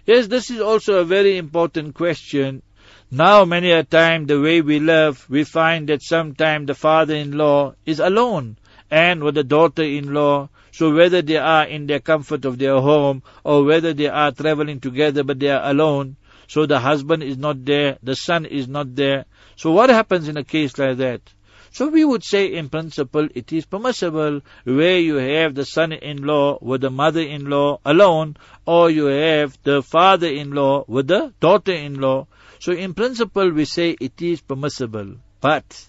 Yes, 0.05 0.27
this 0.27 0.51
is 0.51 0.59
also 0.59 0.99
a 0.99 1.05
very 1.05 1.37
important 1.37 1.95
question. 1.95 2.61
Now, 3.09 3.45
many 3.45 3.71
a 3.71 3.83
time, 3.83 4.25
the 4.25 4.41
way 4.41 4.59
we 4.59 4.79
live, 4.79 5.25
we 5.29 5.45
find 5.45 5.87
that 5.87 6.03
sometimes 6.03 6.67
the 6.67 6.73
father-in-law 6.73 7.75
is 7.85 8.01
alone 8.01 8.57
and 8.91 9.23
with 9.23 9.35
the 9.35 9.45
daughter-in-law. 9.45 10.49
So 10.73 10.93
whether 10.93 11.21
they 11.21 11.37
are 11.37 11.65
in 11.65 11.87
the 11.87 12.01
comfort 12.01 12.43
of 12.43 12.57
their 12.57 12.81
home 12.81 13.23
or 13.45 13.63
whether 13.63 13.93
they 13.93 14.07
are 14.07 14.33
traveling 14.33 14.81
together 14.81 15.23
but 15.23 15.39
they 15.39 15.49
are 15.49 15.69
alone, 15.69 16.17
so 16.47 16.65
the 16.65 16.79
husband 16.79 17.23
is 17.23 17.37
not 17.37 17.63
there, 17.63 17.97
the 18.03 18.15
son 18.15 18.45
is 18.45 18.67
not 18.67 18.95
there. 18.95 19.23
So 19.55 19.71
what 19.71 19.89
happens 19.89 20.27
in 20.27 20.35
a 20.35 20.43
case 20.43 20.77
like 20.77 20.97
that? 20.97 21.21
So 21.73 21.87
we 21.87 22.05
would 22.05 22.23
say 22.23 22.53
in 22.53 22.69
principle 22.69 23.27
it 23.33 23.51
is 23.51 23.65
permissible 23.65 24.41
where 24.63 24.99
you 24.99 25.15
have 25.15 25.55
the 25.55 25.65
son-in-law 25.65 26.59
with 26.61 26.81
the 26.81 26.91
mother-in-law 26.91 27.79
alone 27.83 28.37
or 28.63 28.91
you 28.91 29.05
have 29.05 29.57
the 29.63 29.81
father-in-law 29.81 30.85
with 30.87 31.07
the 31.07 31.33
daughter-in-law. 31.39 32.27
So 32.59 32.73
in 32.73 32.93
principle 32.93 33.49
we 33.49 33.65
say 33.65 33.97
it 33.99 34.21
is 34.21 34.39
permissible. 34.41 35.15
But 35.41 35.87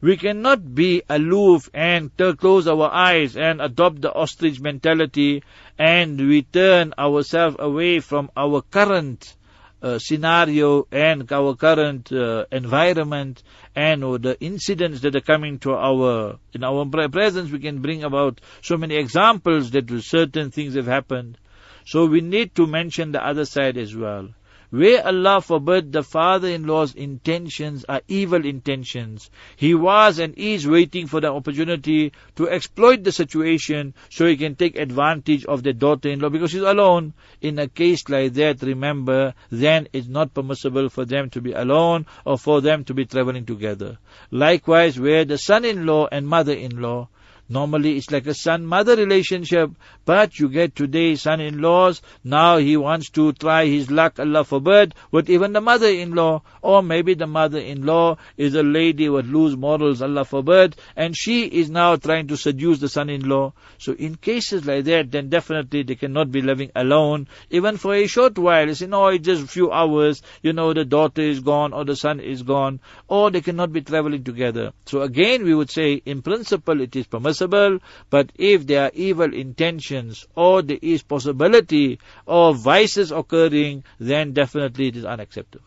we 0.00 0.16
cannot 0.16 0.74
be 0.74 1.02
aloof 1.10 1.68
and 1.74 2.10
close 2.16 2.66
our 2.66 2.90
eyes 2.90 3.36
and 3.36 3.60
adopt 3.60 4.00
the 4.00 4.14
ostrich 4.14 4.60
mentality 4.60 5.42
and 5.78 6.18
we 6.18 6.40
turn 6.40 6.94
ourselves 6.98 7.56
away 7.58 8.00
from 8.00 8.30
our 8.34 8.62
current 8.62 9.36
uh, 9.82 9.98
scenario 9.98 10.86
and 10.90 11.30
our 11.32 11.54
current 11.54 12.10
uh, 12.12 12.44
environment 12.50 13.42
and 13.76 14.02
or 14.02 14.18
the 14.18 14.40
incidents 14.40 15.00
that 15.02 15.14
are 15.14 15.20
coming 15.20 15.58
to 15.58 15.74
our 15.74 16.38
in 16.52 16.64
our 16.64 16.84
presence 17.08 17.50
we 17.50 17.58
can 17.58 17.80
bring 17.80 18.02
about 18.02 18.40
so 18.62 18.76
many 18.76 18.96
examples 18.96 19.70
that 19.70 19.88
certain 20.02 20.50
things 20.50 20.74
have 20.74 20.86
happened. 20.86 21.38
So 21.86 22.06
we 22.06 22.20
need 22.20 22.54
to 22.56 22.66
mention 22.66 23.12
the 23.12 23.24
other 23.24 23.44
side 23.44 23.76
as 23.78 23.94
well 23.94 24.28
where 24.70 25.06
Allah 25.06 25.40
forbid 25.40 25.92
the 25.92 26.02
father-in-law's 26.02 26.94
intentions 26.94 27.84
are 27.88 28.02
evil 28.06 28.44
intentions. 28.44 29.30
He 29.56 29.74
was 29.74 30.18
and 30.18 30.34
is 30.36 30.66
waiting 30.66 31.06
for 31.06 31.20
the 31.20 31.32
opportunity 31.32 32.12
to 32.36 32.48
exploit 32.48 33.02
the 33.02 33.12
situation 33.12 33.94
so 34.10 34.26
he 34.26 34.36
can 34.36 34.56
take 34.56 34.76
advantage 34.76 35.44
of 35.46 35.62
the 35.62 35.72
daughter-in-law 35.72 36.28
because 36.28 36.50
she's 36.50 36.60
alone. 36.60 37.14
In 37.40 37.58
a 37.58 37.68
case 37.68 38.08
like 38.08 38.34
that, 38.34 38.62
remember, 38.62 39.34
then 39.50 39.88
it's 39.92 40.08
not 40.08 40.34
permissible 40.34 40.88
for 40.90 41.04
them 41.04 41.30
to 41.30 41.40
be 41.40 41.52
alone 41.52 42.06
or 42.24 42.38
for 42.38 42.60
them 42.60 42.84
to 42.84 42.94
be 42.94 43.06
traveling 43.06 43.46
together. 43.46 43.98
Likewise, 44.30 45.00
where 45.00 45.24
the 45.24 45.38
son-in-law 45.38 46.08
and 46.12 46.28
mother-in-law 46.28 47.08
Normally 47.50 47.96
it's 47.96 48.10
like 48.10 48.26
a 48.26 48.34
son-mother 48.34 48.94
relationship, 48.94 49.70
but 50.04 50.38
you 50.38 50.50
get 50.50 50.76
today 50.76 51.14
son-in-laws, 51.16 52.02
now 52.22 52.58
he 52.58 52.76
wants 52.76 53.08
to 53.10 53.32
try 53.32 53.64
his 53.64 53.90
luck, 53.90 54.18
Allah 54.18 54.44
forbid, 54.44 54.94
with 55.10 55.30
even 55.30 55.54
the 55.54 55.62
mother-in-law, 55.62 56.42
or 56.60 56.82
maybe 56.82 57.14
the 57.14 57.26
mother-in-law 57.26 58.18
is 58.36 58.54
a 58.54 58.62
lady 58.62 59.08
with 59.08 59.24
loose 59.26 59.56
morals, 59.56 60.02
Allah 60.02 60.26
forbid, 60.26 60.76
and 60.94 61.16
she 61.16 61.44
is 61.44 61.70
now 61.70 61.96
trying 61.96 62.28
to 62.28 62.36
seduce 62.36 62.80
the 62.80 62.88
son-in-law. 62.90 63.54
So 63.78 63.92
in 63.92 64.16
cases 64.16 64.66
like 64.66 64.84
that, 64.84 65.10
then 65.10 65.30
definitely 65.30 65.84
they 65.84 65.94
cannot 65.94 66.30
be 66.30 66.42
living 66.42 66.70
alone, 66.76 67.28
even 67.48 67.78
for 67.78 67.94
a 67.94 68.06
short 68.06 68.36
while. 68.38 68.68
You 68.68 68.74
say, 68.74 68.86
no, 68.88 69.06
it's 69.08 69.24
just 69.24 69.44
a 69.44 69.46
few 69.46 69.72
hours, 69.72 70.20
you 70.42 70.52
know, 70.52 70.74
the 70.74 70.84
daughter 70.84 71.22
is 71.22 71.40
gone, 71.40 71.72
or 71.72 71.86
the 71.86 71.96
son 71.96 72.20
is 72.20 72.42
gone, 72.42 72.80
or 73.08 73.30
they 73.30 73.40
cannot 73.40 73.72
be 73.72 73.80
traveling 73.80 74.24
together. 74.24 74.72
So 74.84 75.00
again, 75.00 75.44
we 75.44 75.54
would 75.54 75.70
say, 75.70 75.94
in 76.04 76.20
principle, 76.20 76.82
it 76.82 76.94
is 76.94 77.06
permissible, 77.06 77.37
but 77.46 78.32
if 78.34 78.66
there 78.66 78.84
are 78.84 78.90
evil 78.94 79.32
intentions 79.32 80.26
or 80.34 80.62
there 80.62 80.78
is 80.82 81.02
possibility 81.02 81.98
of 82.26 82.58
vices 82.58 83.12
occurring, 83.12 83.84
then 83.98 84.32
definitely 84.32 84.88
it 84.88 84.96
is 84.96 85.04
unacceptable. 85.04 85.64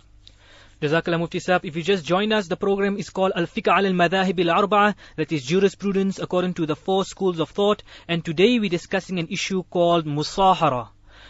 Jazakallah 0.82 1.20
Mufti 1.20 1.40
Saab. 1.40 1.64
If 1.64 1.76
you 1.76 1.84
just 1.84 2.04
join 2.04 2.34
us, 2.34 2.48
the 2.48 2.58
program 2.58 2.98
is 2.98 3.12
called 3.12 3.34
Al-Fiqh 3.36 3.68
al-Madahib 3.68 4.40
al-Arba'a, 4.50 4.96
that 5.16 5.32
is 5.32 5.46
jurisprudence 5.46 6.18
according 6.18 6.56
to 6.56 6.66
the 6.66 6.76
four 6.76 7.06
schools 7.06 7.40
of 7.40 7.52
thought. 7.52 7.84
And 8.08 8.26
today 8.26 8.58
we're 8.58 8.72
discussing 8.72 9.20
an 9.20 9.28
issue 9.30 9.62
called 9.62 10.08
Musahara. 10.08 10.90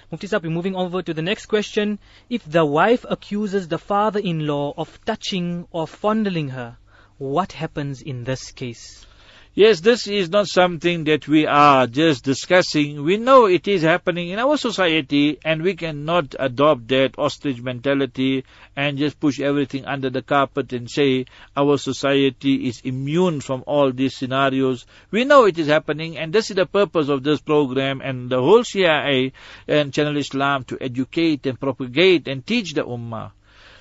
Mufti 0.10 0.28
Saab, 0.28 0.44
we're 0.44 0.52
moving 0.52 0.78
over 0.78 1.02
to 1.02 1.14
the 1.14 1.22
next 1.22 1.48
question. 1.48 2.00
If 2.30 2.50
the 2.50 2.66
wife 2.66 3.06
accuses 3.10 3.68
the 3.68 3.78
father-in-law 3.78 4.76
of 4.78 5.04
touching 5.04 5.68
or 5.72 5.86
fondling 5.86 6.48
her, 6.50 6.78
what 7.18 7.52
happens 7.52 8.02
in 8.02 8.24
this 8.24 8.52
case? 8.52 9.06
Yes, 9.54 9.82
this 9.82 10.08
is 10.08 10.30
not 10.30 10.48
something 10.48 11.04
that 11.04 11.28
we 11.28 11.46
are 11.46 11.86
just 11.86 12.24
discussing. 12.24 13.04
We 13.04 13.18
know 13.18 13.48
it 13.48 13.68
is 13.68 13.82
happening 13.82 14.30
in 14.30 14.40
our 14.40 14.56
society 14.56 15.40
and 15.44 15.62
we 15.62 15.76
cannot 15.76 16.36
adopt 16.40 16.88
that 16.88 17.20
ostrich 17.20 17.62
mentality 17.62 18.46
and 18.78 18.98
just 18.98 19.20
push 19.20 19.42
everything 19.42 19.86
under 19.86 20.10
the 20.10 20.22
carpet 20.22 20.72
and 20.72 20.90
say 20.90 21.26
our 21.58 21.78
society 21.78 22.70
is 22.70 22.80
immune 22.86 23.42
from 23.42 23.66
all 23.68 23.92
these 23.92 24.16
scenarios. 24.16 24.86
We 25.12 25.26
know 25.26 25.44
it 25.44 25.60
is 25.60 25.68
happening 25.68 26.18
and 26.18 26.32
this 26.32 26.50
is 26.50 26.56
the 26.56 26.66
purpose 26.66 27.10
of 27.10 27.24
this 27.24 27.42
program 27.42 28.00
and 28.00 28.30
the 28.30 28.42
whole 28.42 28.64
CII 28.64 29.34
and 29.68 29.94
Channel 29.94 30.16
Islam 30.16 30.64
to 30.64 30.78
educate 30.80 31.46
and 31.46 31.60
propagate 31.60 32.30
and 32.30 32.48
teach 32.48 32.74
the 32.74 32.86
Ummah. 32.86 33.32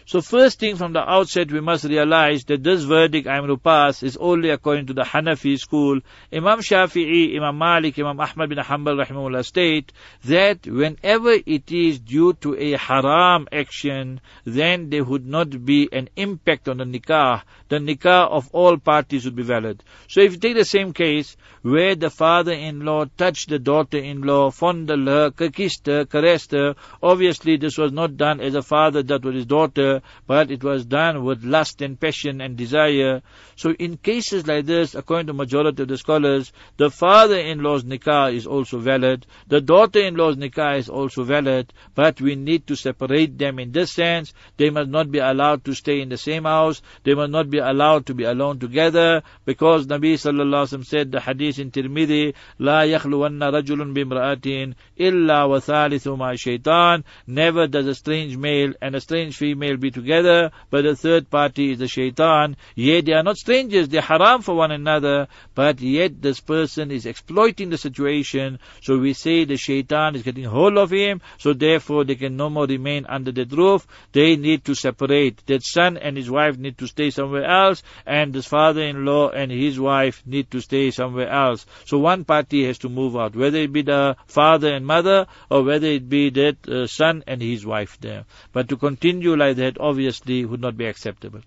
So 0.06 0.20
first 0.20 0.58
thing 0.58 0.76
from 0.76 0.92
the 0.92 1.08
outset 1.08 1.52
we 1.52 1.60
must 1.60 1.84
realize 1.84 2.44
that 2.44 2.64
this 2.64 2.82
verdict 2.82 3.28
I'm 3.28 3.46
to 3.46 3.56
pass 3.56 4.02
is 4.02 4.16
only 4.16 4.50
according 4.50 4.86
to 4.86 4.92
the 4.92 5.02
Hanafi 5.02 5.58
school. 5.58 6.00
Imam 6.32 6.60
Shafi'i, 6.60 7.36
Imam 7.36 7.58
Malik, 7.58 7.98
Imam 7.98 8.18
Ahmad 8.18 8.48
bin 8.48 8.58
Hanbal 8.58 9.04
rahimahullah 9.04 9.44
state 9.44 9.92
that 10.24 10.66
whenever 10.66 11.32
it 11.46 11.70
is 11.70 11.98
due 12.00 12.32
to 12.34 12.56
a 12.56 12.72
haram 12.76 13.46
action, 13.52 14.20
then 14.44 14.90
there 14.90 15.04
would 15.04 15.26
not 15.26 15.64
be 15.64 15.88
an 15.92 16.08
impact 16.16 16.68
on 16.68 16.78
the 16.78 16.84
nikah. 16.84 17.42
The 17.68 17.76
nikah 17.76 18.28
of 18.30 18.48
all 18.52 18.78
parties 18.78 19.24
would 19.24 19.36
be 19.36 19.42
valid. 19.42 19.82
So 20.08 20.20
if 20.20 20.32
you 20.32 20.38
take 20.38 20.56
the 20.56 20.64
same 20.64 20.92
case 20.92 21.36
where 21.62 21.94
the 21.94 22.10
father-in-law 22.10 23.06
touched 23.16 23.50
the 23.50 23.58
daughter-in-law, 23.58 24.50
fondled 24.50 25.06
her, 25.06 25.30
kissed 25.30 25.86
her, 25.86 26.04
caressed 26.04 26.52
her, 26.52 26.74
obviously 27.02 27.56
this 27.56 27.76
was 27.78 27.92
not 27.92 28.16
done 28.16 28.40
as 28.40 28.54
a 28.54 28.62
father 28.62 29.02
that 29.02 29.24
with 29.24 29.34
his 29.34 29.46
daughter, 29.46 29.99
but 29.99 30.51
it 30.51 30.63
was 30.63 30.85
done 30.85 31.23
with 31.23 31.43
lust 31.43 31.81
and 31.81 31.99
passion 31.99 32.41
and 32.41 32.57
desire. 32.57 33.21
So 33.55 33.71
in 33.71 33.97
cases 33.97 34.47
like 34.47 34.65
this, 34.65 34.95
according 34.95 35.27
to 35.27 35.33
majority 35.33 35.83
of 35.83 35.87
the 35.87 35.97
scholars, 35.97 36.51
the 36.77 36.89
father-in-law's 36.89 37.83
nikah 37.83 38.33
is 38.33 38.47
also 38.47 38.79
valid, 38.79 39.25
the 39.47 39.61
daughter-in-law's 39.61 40.37
nikah 40.37 40.77
is 40.77 40.89
also 40.89 41.23
valid, 41.23 41.73
but 41.93 42.19
we 42.19 42.35
need 42.35 42.67
to 42.67 42.75
separate 42.75 43.37
them 43.37 43.59
in 43.59 43.71
this 43.71 43.91
sense. 43.91 44.33
They 44.57 44.69
must 44.69 44.89
not 44.89 45.11
be 45.11 45.19
allowed 45.19 45.63
to 45.65 45.73
stay 45.73 46.01
in 46.01 46.09
the 46.09 46.17
same 46.17 46.43
house, 46.43 46.81
they 47.03 47.13
must 47.13 47.31
not 47.31 47.49
be 47.49 47.59
allowed 47.59 48.05
to 48.07 48.13
be 48.13 48.23
alone 48.23 48.59
together, 48.59 49.23
because 49.45 49.87
Nabi 49.87 50.13
sallallahu 50.13 50.65
alaihi 50.65 50.77
wasallam 50.79 50.85
said 50.85 51.11
the 51.11 51.19
hadith 51.19 51.59
in 51.59 51.71
Tirmidhi, 51.71 52.33
لا 52.59 52.85
يخلون 52.85 53.43
رجل 53.43 53.93
بامرأة 53.93 54.75
إلا 54.99 55.43
وثالثهما 55.45 56.35
شيطان. 56.35 57.03
Never 57.27 57.67
does 57.67 57.87
a 57.87 57.95
strange 57.95 58.37
male 58.37 58.73
and 58.81 58.95
a 58.95 59.01
strange 59.01 59.37
female 59.37 59.77
be 59.80 59.90
together, 59.90 60.52
but 60.70 60.82
the 60.82 60.94
third 60.94 61.30
party 61.30 61.72
is 61.72 61.78
the 61.78 61.88
shaitan. 61.88 62.56
Yet 62.74 63.06
they 63.06 63.12
are 63.12 63.22
not 63.22 63.38
strangers, 63.38 63.88
they 63.88 63.98
are 63.98 64.02
haram 64.02 64.42
for 64.42 64.54
one 64.54 64.70
another, 64.70 65.28
but 65.54 65.80
yet 65.80 66.22
this 66.22 66.40
person 66.40 66.90
is 66.90 67.06
exploiting 67.06 67.70
the 67.70 67.78
situation. 67.78 68.58
So 68.82 68.98
we 68.98 69.14
say 69.14 69.44
the 69.44 69.56
shaitan 69.56 70.14
is 70.14 70.22
getting 70.22 70.44
hold 70.44 70.78
of 70.78 70.90
him, 70.90 71.20
so 71.38 71.52
therefore 71.52 72.04
they 72.04 72.14
can 72.14 72.36
no 72.36 72.50
more 72.50 72.66
remain 72.66 73.06
under 73.08 73.32
that 73.32 73.52
roof. 73.52 73.86
They 74.12 74.36
need 74.36 74.64
to 74.66 74.74
separate. 74.74 75.44
That 75.46 75.62
son 75.62 75.96
and 75.96 76.16
his 76.16 76.30
wife 76.30 76.58
need 76.58 76.78
to 76.78 76.86
stay 76.86 77.10
somewhere 77.10 77.44
else, 77.44 77.82
and 78.06 78.34
his 78.34 78.46
father-in-law 78.46 79.30
and 79.30 79.50
his 79.50 79.78
wife 79.80 80.22
need 80.26 80.50
to 80.50 80.60
stay 80.60 80.90
somewhere 80.90 81.28
else. 81.28 81.66
So 81.86 81.98
one 81.98 82.24
party 82.24 82.66
has 82.66 82.78
to 82.78 82.88
move 82.88 83.16
out, 83.16 83.34
whether 83.36 83.58
it 83.58 83.72
be 83.72 83.82
the 83.82 84.16
father 84.26 84.72
and 84.74 84.86
mother, 84.86 85.26
or 85.50 85.62
whether 85.62 85.86
it 85.86 86.08
be 86.08 86.30
that 86.30 86.68
uh, 86.68 86.86
son 86.86 87.24
and 87.26 87.40
his 87.40 87.64
wife 87.64 87.98
there. 88.00 88.24
But 88.52 88.68
to 88.68 88.76
continue 88.76 89.36
like 89.36 89.56
that, 89.56 89.69
that 89.70 89.80
obviously 89.80 90.44
would 90.44 90.60
not 90.60 90.76
be 90.76 90.86
acceptable. 90.86 91.40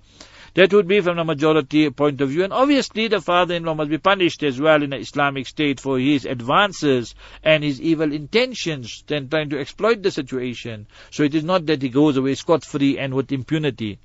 That 0.54 0.72
would 0.72 0.88
be 0.88 1.02
from 1.02 1.18
the 1.18 1.24
majority 1.24 1.90
point 1.90 2.22
of 2.22 2.30
view. 2.30 2.44
And 2.44 2.54
obviously 2.54 3.08
the 3.08 3.20
father-in-law 3.20 3.74
must 3.74 3.90
be 3.90 3.98
punished 3.98 4.44
as 4.44 4.62
well 4.62 4.82
in 4.84 4.92
the 4.92 4.98
Islamic 4.98 5.48
state 5.48 5.80
for 5.80 6.00
his 6.00 6.26
advances 6.26 7.16
and 7.44 7.64
his 7.64 7.82
evil 7.82 8.14
intentions 8.14 9.04
then 9.08 9.30
trying 9.30 9.50
to 9.50 9.60
exploit 9.60 10.04
the 10.04 10.12
situation. 10.12 10.86
So 11.12 11.24
it 11.24 11.36
is 11.36 11.44
not 11.44 11.66
that 11.66 11.82
he 11.82 11.90
goes 11.90 12.18
away 12.18 12.36
scot-free 12.36 13.00
and 13.00 13.14
with 13.14 13.32
impunity. 13.32 14.00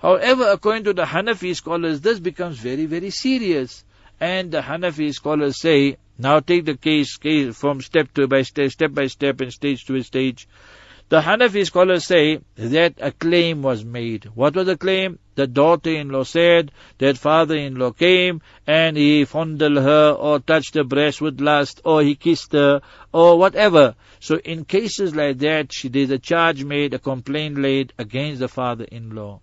However, 0.00 0.48
according 0.50 0.84
to 0.84 0.92
the 0.92 1.04
Hanafi 1.04 1.56
scholars, 1.56 2.02
this 2.02 2.20
becomes 2.20 2.58
very, 2.58 2.84
very 2.84 3.10
serious. 3.10 3.84
And 4.20 4.52
the 4.52 4.60
Hanafi 4.60 5.12
scholars 5.14 5.58
say, 5.58 5.96
now 6.18 6.40
take 6.40 6.66
the 6.66 6.76
case, 6.76 7.16
case 7.16 7.56
from 7.56 7.80
step 7.80 8.12
to 8.14 8.26
by 8.26 8.42
step, 8.42 8.70
step 8.70 8.92
by 8.92 9.06
step 9.06 9.40
and 9.40 9.52
stage 9.52 9.84
to 9.86 10.02
stage. 10.02 10.46
The 11.08 11.20
Hanafi 11.20 11.64
scholars 11.64 12.04
say 12.04 12.40
that 12.56 12.94
a 12.98 13.12
claim 13.12 13.62
was 13.62 13.84
made. 13.84 14.24
What 14.34 14.56
was 14.56 14.66
the 14.66 14.76
claim? 14.76 15.20
The 15.36 15.46
daughter-in-law 15.46 16.24
said 16.24 16.72
that 16.98 17.16
father-in-law 17.16 17.92
came 17.92 18.40
and 18.66 18.96
he 18.96 19.24
fondled 19.24 19.76
her 19.76 20.10
or 20.10 20.40
touched 20.40 20.74
her 20.74 20.82
breast 20.82 21.20
with 21.20 21.40
lust 21.40 21.80
or 21.84 22.02
he 22.02 22.16
kissed 22.16 22.52
her 22.54 22.80
or 23.12 23.38
whatever. 23.38 23.94
So 24.18 24.38
in 24.38 24.64
cases 24.64 25.14
like 25.14 25.38
that, 25.38 25.72
she, 25.72 25.88
there's 25.88 26.10
a 26.10 26.18
charge 26.18 26.64
made, 26.64 26.92
a 26.92 26.98
complaint 26.98 27.56
laid 27.56 27.92
against 27.98 28.40
the 28.40 28.48
father-in-law. 28.48 29.40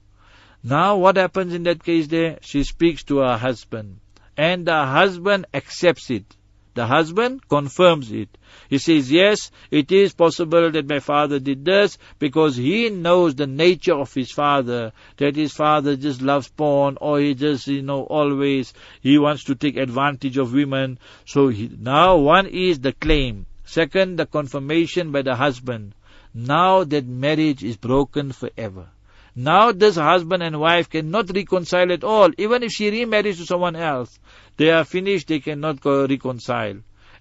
Now 0.63 0.97
what 0.97 1.15
happens 1.15 1.53
in 1.53 1.63
that 1.63 1.81
case 1.81 2.07
there? 2.07 2.39
She 2.41 2.65
speaks 2.65 3.03
to 3.05 3.19
her 3.19 3.37
husband 3.37 4.01
and 4.35 4.65
the 4.65 4.85
husband 4.85 5.45
accepts 5.53 6.09
it. 6.09 6.25
The 6.75 6.87
husband 6.87 7.47
confirms 7.47 8.11
it. 8.11 8.29
He 8.67 8.79
says, 8.79 9.11
yes, 9.11 9.51
it 9.69 9.91
is 9.91 10.13
possible 10.13 10.71
that 10.71 10.89
my 10.89 10.99
father 10.99 11.39
did 11.39 11.63
this 11.65 11.99
because 12.17 12.55
he 12.55 12.89
knows 12.89 13.35
the 13.35 13.45
nature 13.45 13.93
of 13.93 14.13
his 14.13 14.31
father, 14.31 14.91
that 15.17 15.35
his 15.35 15.53
father 15.53 15.95
just 15.95 16.21
loves 16.21 16.47
porn 16.47 16.97
or 16.99 17.19
he 17.19 17.35
just, 17.35 17.67
you 17.67 17.83
know, 17.83 18.03
always, 18.03 18.73
he 19.01 19.19
wants 19.19 19.43
to 19.45 19.55
take 19.55 19.77
advantage 19.77 20.37
of 20.37 20.53
women. 20.53 20.97
So 21.25 21.49
he, 21.49 21.69
now 21.79 22.17
one 22.17 22.47
is 22.47 22.79
the 22.79 22.93
claim. 22.93 23.45
Second, 23.65 24.17
the 24.17 24.25
confirmation 24.25 25.11
by 25.11 25.21
the 25.21 25.35
husband. 25.35 25.93
Now 26.33 26.83
that 26.85 27.05
marriage 27.05 27.63
is 27.63 27.77
broken 27.77 28.31
forever. 28.31 28.87
Now 29.35 29.71
this 29.71 29.95
husband 29.95 30.43
and 30.43 30.59
wife 30.59 30.89
cannot 30.89 31.35
reconcile 31.35 31.91
at 31.91 32.03
all. 32.03 32.29
Even 32.37 32.61
if 32.61 32.71
she 32.71 32.91
remarries 32.91 33.37
to 33.39 33.45
someone 33.45 33.75
else, 33.75 34.19
they 34.57 34.69
are 34.71 34.83
finished, 34.83 35.27
they 35.27 35.39
cannot 35.39 35.83
reconcile. 35.83 36.77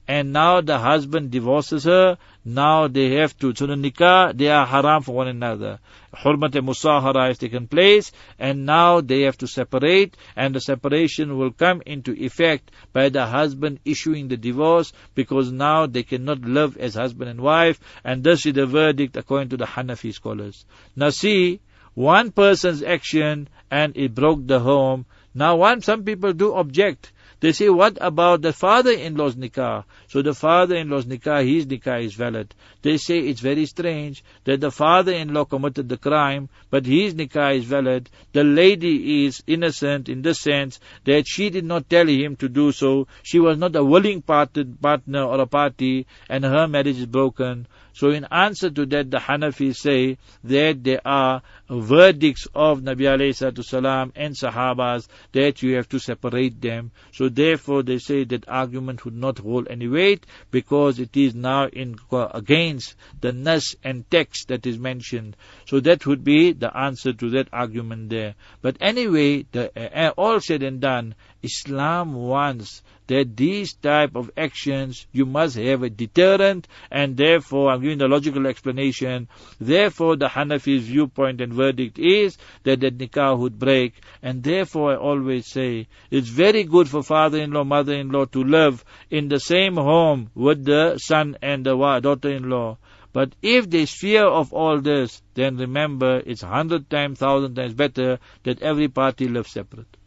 And 0.08 0.32
now 0.32 0.60
the 0.60 0.80
husband 0.80 1.30
divorces 1.30 1.84
her, 1.84 2.18
now 2.44 2.88
they 2.88 3.14
have 3.18 3.38
to, 3.38 3.54
so 3.54 3.66
the 3.66 3.74
nikah, 3.74 4.36
they 4.36 4.48
are 4.48 4.66
haram 4.66 5.02
for 5.02 5.14
one 5.14 5.28
another. 5.28 5.78
Hurmat 6.12 6.50
musahara 6.54 7.28
has 7.28 7.38
taken 7.38 7.68
place, 7.68 8.10
and 8.36 8.66
now 8.66 9.00
they 9.00 9.20
have 9.22 9.38
to 9.38 9.46
separate, 9.46 10.16
and 10.34 10.56
the 10.56 10.60
separation 10.60 11.38
will 11.38 11.52
come 11.52 11.82
into 11.86 12.20
effect 12.20 12.72
by 12.92 13.10
the 13.10 13.26
husband 13.26 13.78
issuing 13.84 14.26
the 14.26 14.36
divorce, 14.36 14.92
because 15.14 15.52
now 15.52 15.86
they 15.86 16.02
cannot 16.02 16.40
live 16.40 16.76
as 16.78 16.96
husband 16.96 17.30
and 17.30 17.40
wife, 17.40 17.78
and 18.02 18.24
this 18.24 18.44
is 18.44 18.54
the 18.54 18.66
verdict 18.66 19.16
according 19.16 19.50
to 19.50 19.56
the 19.56 19.66
Hanafi 19.66 20.12
scholars. 20.12 20.66
Now 20.96 21.10
see, 21.10 21.60
one 21.94 22.32
person's 22.32 22.82
action, 22.82 23.48
and 23.70 23.96
it 23.96 24.16
broke 24.16 24.48
the 24.48 24.58
home. 24.58 25.06
Now 25.32 25.56
one, 25.56 25.80
some 25.80 26.02
people 26.02 26.32
do 26.32 26.54
object, 26.54 27.12
They 27.42 27.50
say, 27.50 27.68
what 27.68 27.98
about 28.00 28.42
the 28.42 28.52
father-in-law's 28.52 29.34
nikah? 29.34 29.82
So 30.06 30.22
the 30.22 30.32
father-in-law's 30.32 31.06
nikah, 31.06 31.44
his 31.44 31.66
nikah 31.66 32.04
is 32.04 32.14
valid. 32.14 32.54
They 32.82 32.98
say 32.98 33.18
it's 33.18 33.40
very 33.40 33.66
strange 33.66 34.22
that 34.44 34.60
the 34.60 34.70
father-in-law 34.70 35.46
committed 35.46 35.88
the 35.88 35.96
crime, 35.96 36.50
but 36.70 36.86
his 36.86 37.14
nikah 37.14 37.56
is 37.56 37.64
valid. 37.64 38.08
The 38.32 38.44
lady 38.44 39.26
is 39.26 39.42
innocent 39.48 40.08
in 40.08 40.22
the 40.22 40.34
sense 40.34 40.78
that 41.02 41.24
she 41.26 41.50
did 41.50 41.64
not 41.64 41.90
tell 41.90 42.06
him 42.06 42.36
to 42.36 42.48
do 42.48 42.70
so. 42.70 43.08
She 43.24 43.40
was 43.40 43.58
not 43.58 43.74
a 43.74 43.82
willing 43.82 44.22
partner 44.22 45.24
or 45.24 45.40
a 45.40 45.46
party, 45.46 46.06
and 46.28 46.44
her 46.44 46.68
marriage 46.68 47.00
is 47.00 47.06
broken. 47.06 47.66
So 47.94 48.10
in 48.10 48.26
answer 48.30 48.70
to 48.70 48.86
that, 48.86 49.10
the 49.10 49.18
Hanafis 49.18 49.76
say 49.76 50.18
that 50.44 50.82
there 50.82 51.00
are 51.04 51.42
verdicts 51.68 52.46
of 52.54 52.80
Nabi 52.80 53.02
alayhi 53.02 53.64
salam 53.64 54.12
and 54.16 54.34
Sahabas 54.34 55.08
that 55.32 55.62
you 55.62 55.76
have 55.76 55.88
to 55.90 55.98
separate 55.98 56.60
them. 56.60 56.90
So 57.12 57.28
therefore 57.28 57.82
they 57.82 57.98
say 57.98 58.24
that 58.24 58.48
argument 58.48 59.04
would 59.04 59.16
not 59.16 59.38
hold 59.38 59.68
any 59.68 59.88
weight 59.88 60.26
because 60.50 60.98
it 60.98 61.16
is 61.16 61.34
now 61.34 61.66
in 61.68 61.96
against 62.12 62.94
the 63.20 63.32
nas 63.32 63.76
and 63.84 64.10
text 64.10 64.48
that 64.48 64.66
is 64.66 64.78
mentioned. 64.78 65.36
So 65.66 65.80
that 65.80 66.06
would 66.06 66.24
be 66.24 66.52
the 66.52 66.76
answer 66.76 67.12
to 67.12 67.30
that 67.30 67.48
argument 67.52 68.10
there. 68.10 68.34
But 68.60 68.76
anyway, 68.80 69.46
the, 69.52 69.70
uh, 69.76 70.12
all 70.16 70.40
said 70.40 70.62
and 70.62 70.80
done, 70.80 71.14
Islam 71.42 72.14
wants 72.14 72.82
that 73.08 73.36
these 73.36 73.72
type 73.74 74.14
of 74.14 74.30
actions 74.36 75.06
you 75.12 75.26
must 75.26 75.56
have 75.56 75.82
a 75.82 75.90
deterrent 75.90 76.68
and 76.90 77.16
therefore 77.16 77.70
I'm 77.70 77.82
giving 77.82 77.98
the 77.98 78.08
logical 78.08 78.46
explanation 78.46 79.28
therefore 79.60 80.16
the 80.16 80.28
Hanafi's 80.28 80.84
viewpoint 80.84 81.40
and 81.40 81.52
verdict 81.52 81.98
is 81.98 82.38
that 82.62 82.80
the 82.80 82.90
nikah 82.90 83.38
would 83.38 83.58
break 83.58 83.94
and 84.22 84.42
therefore 84.42 84.92
I 84.92 84.96
always 84.96 85.46
say 85.46 85.88
it's 86.10 86.28
very 86.28 86.64
good 86.64 86.88
for 86.88 87.02
father-in-law 87.02 87.64
mother-in-law 87.64 88.26
to 88.26 88.44
live 88.44 88.84
in 89.10 89.28
the 89.28 89.40
same 89.40 89.74
home 89.74 90.30
with 90.34 90.64
the 90.64 90.98
son 90.98 91.36
and 91.42 91.66
the 91.66 91.76
daughter-in-law 92.00 92.78
but 93.12 93.34
if 93.42 93.68
there's 93.68 93.92
fear 93.92 94.24
of 94.24 94.54
all 94.54 94.80
this, 94.80 95.20
then 95.34 95.58
remember 95.58 96.22
it's 96.24 96.40
hundred 96.40 96.88
times, 96.88 97.18
thousand 97.18 97.54
times 97.54 97.74
better 97.74 98.18
that 98.44 98.62
every 98.62 98.88
party 98.88 99.28
lives 99.28 99.50
separate. 99.50 99.98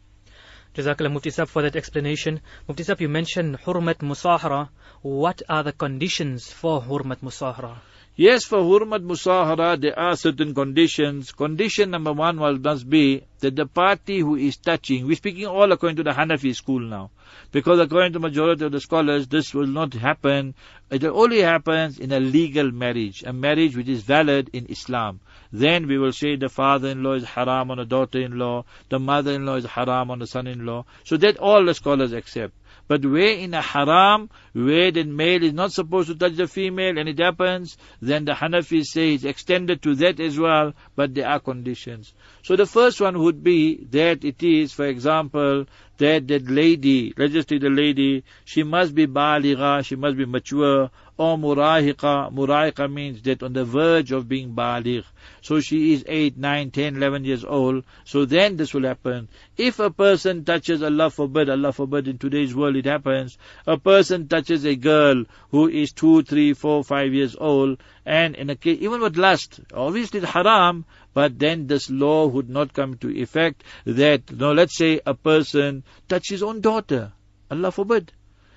Jazakallah 0.76 1.10
Mufti 1.10 1.30
Sab 1.30 1.48
for 1.48 1.62
that 1.62 1.74
explanation. 1.74 2.42
Mufti 2.68 2.82
Sab, 2.82 3.00
you 3.00 3.08
mentioned 3.08 3.56
Hurmat 3.64 4.00
Musahara. 4.00 4.68
What 5.00 5.40
are 5.48 5.62
the 5.62 5.72
conditions 5.72 6.52
for 6.52 6.82
Hurmat 6.82 7.22
Musahara? 7.22 7.78
Yes, 8.18 8.44
for 8.46 8.60
Hurmat 8.60 9.04
Musahara, 9.04 9.78
there 9.78 9.98
are 9.98 10.16
certain 10.16 10.54
conditions. 10.54 11.32
Condition 11.32 11.90
number 11.90 12.14
one 12.14 12.36
must 12.62 12.88
be 12.88 13.22
that 13.40 13.56
the 13.56 13.66
party 13.66 14.20
who 14.20 14.36
is 14.36 14.56
touching, 14.56 15.06
we're 15.06 15.16
speaking 15.16 15.44
all 15.44 15.70
according 15.70 15.96
to 15.96 16.02
the 16.02 16.12
Hanafi 16.12 16.56
school 16.56 16.80
now. 16.80 17.10
Because 17.52 17.78
according 17.78 18.14
to 18.14 18.18
majority 18.18 18.64
of 18.64 18.72
the 18.72 18.80
scholars, 18.80 19.28
this 19.28 19.52
will 19.52 19.66
not 19.66 19.92
happen. 19.92 20.54
It 20.90 21.04
only 21.04 21.40
happens 21.40 21.98
in 21.98 22.10
a 22.10 22.18
legal 22.18 22.70
marriage, 22.70 23.22
a 23.22 23.34
marriage 23.34 23.76
which 23.76 23.88
is 23.88 24.02
valid 24.02 24.48
in 24.54 24.64
Islam. 24.70 25.20
Then 25.52 25.86
we 25.86 25.98
will 25.98 26.12
say 26.12 26.36
the 26.36 26.48
father-in-law 26.48 27.12
is 27.16 27.24
haram 27.24 27.70
on 27.70 27.76
the 27.76 27.84
daughter-in-law, 27.84 28.64
the 28.88 28.98
mother-in-law 28.98 29.56
is 29.56 29.66
haram 29.66 30.10
on 30.10 30.20
the 30.20 30.26
son-in-law. 30.26 30.86
So 31.04 31.18
that 31.18 31.36
all 31.36 31.66
the 31.66 31.74
scholars 31.74 32.14
accept. 32.14 32.54
But 32.88 33.04
where 33.04 33.36
in 33.36 33.52
a 33.52 33.60
haram, 33.60 34.30
where 34.56 34.90
the 34.90 35.04
male 35.04 35.44
is 35.44 35.52
not 35.52 35.70
supposed 35.70 36.08
to 36.08 36.14
touch 36.14 36.34
the 36.34 36.46
female 36.46 36.96
and 36.96 37.10
it 37.10 37.18
happens, 37.18 37.76
then 38.00 38.24
the 38.24 38.32
Hanafis 38.32 38.86
say 38.86 39.12
it's 39.12 39.24
extended 39.24 39.82
to 39.82 39.94
that 39.96 40.18
as 40.18 40.38
well, 40.38 40.72
but 40.94 41.14
there 41.14 41.28
are 41.28 41.40
conditions. 41.40 42.14
So 42.42 42.56
the 42.56 42.64
first 42.64 42.98
one 42.98 43.18
would 43.18 43.44
be 43.44 43.84
that 43.90 44.24
it 44.24 44.42
is, 44.42 44.72
for 44.72 44.86
example, 44.86 45.66
that 45.98 46.28
that 46.28 46.48
lady, 46.48 47.12
let's 47.18 47.34
just 47.34 47.48
take 47.48 47.60
the 47.60 47.68
lady, 47.68 48.24
she 48.46 48.62
must 48.62 48.94
be 48.94 49.06
baligha, 49.06 49.84
she 49.84 49.96
must 49.96 50.16
be 50.16 50.24
mature, 50.24 50.90
or 51.18 51.36
murahiqa. 51.38 52.32
Murahiqa 52.32 52.92
means 52.92 53.22
that 53.22 53.42
on 53.42 53.52
the 53.52 53.64
verge 53.64 54.12
of 54.12 54.28
being 54.28 54.54
baligh. 54.54 55.04
So 55.40 55.60
she 55.60 55.94
is 55.94 56.04
8, 56.06 56.36
9, 56.36 56.70
10, 56.70 56.96
11 56.96 57.24
years 57.24 57.44
old. 57.44 57.84
So 58.04 58.24
then 58.24 58.56
this 58.56 58.74
will 58.74 58.84
happen. 58.84 59.28
If 59.56 59.78
a 59.78 59.90
person 59.90 60.44
touches, 60.44 60.82
Allah 60.82 61.10
forbid, 61.10 61.48
Allah 61.48 61.72
forbid, 61.72 62.08
in 62.08 62.18
today's 62.18 62.54
world 62.54 62.76
it 62.76 62.84
happens, 62.84 63.38
a 63.66 63.78
person 63.78 64.28
touches 64.28 64.45
a 64.50 64.76
girl 64.76 65.24
who 65.50 65.68
is 65.68 65.92
2, 65.92 66.22
3, 66.22 66.54
4, 66.54 66.84
5 66.84 67.14
years 67.14 67.36
old, 67.38 67.82
and 68.04 68.34
in 68.34 68.50
a 68.50 68.56
case, 68.56 68.78
even 68.80 69.00
with 69.00 69.16
lust, 69.16 69.60
obviously 69.74 70.20
it's 70.20 70.30
haram, 70.30 70.84
but 71.14 71.38
then 71.38 71.66
this 71.66 71.90
law 71.90 72.26
would 72.26 72.48
not 72.48 72.72
come 72.72 72.96
to 72.98 73.16
effect 73.16 73.64
that, 73.84 74.30
no, 74.30 74.52
let's 74.52 74.76
say 74.76 75.00
a 75.06 75.14
person 75.14 75.82
touches 76.08 76.28
his 76.28 76.42
own 76.42 76.60
daughter. 76.60 77.12
Allah 77.50 77.70
forbid. 77.70 78.12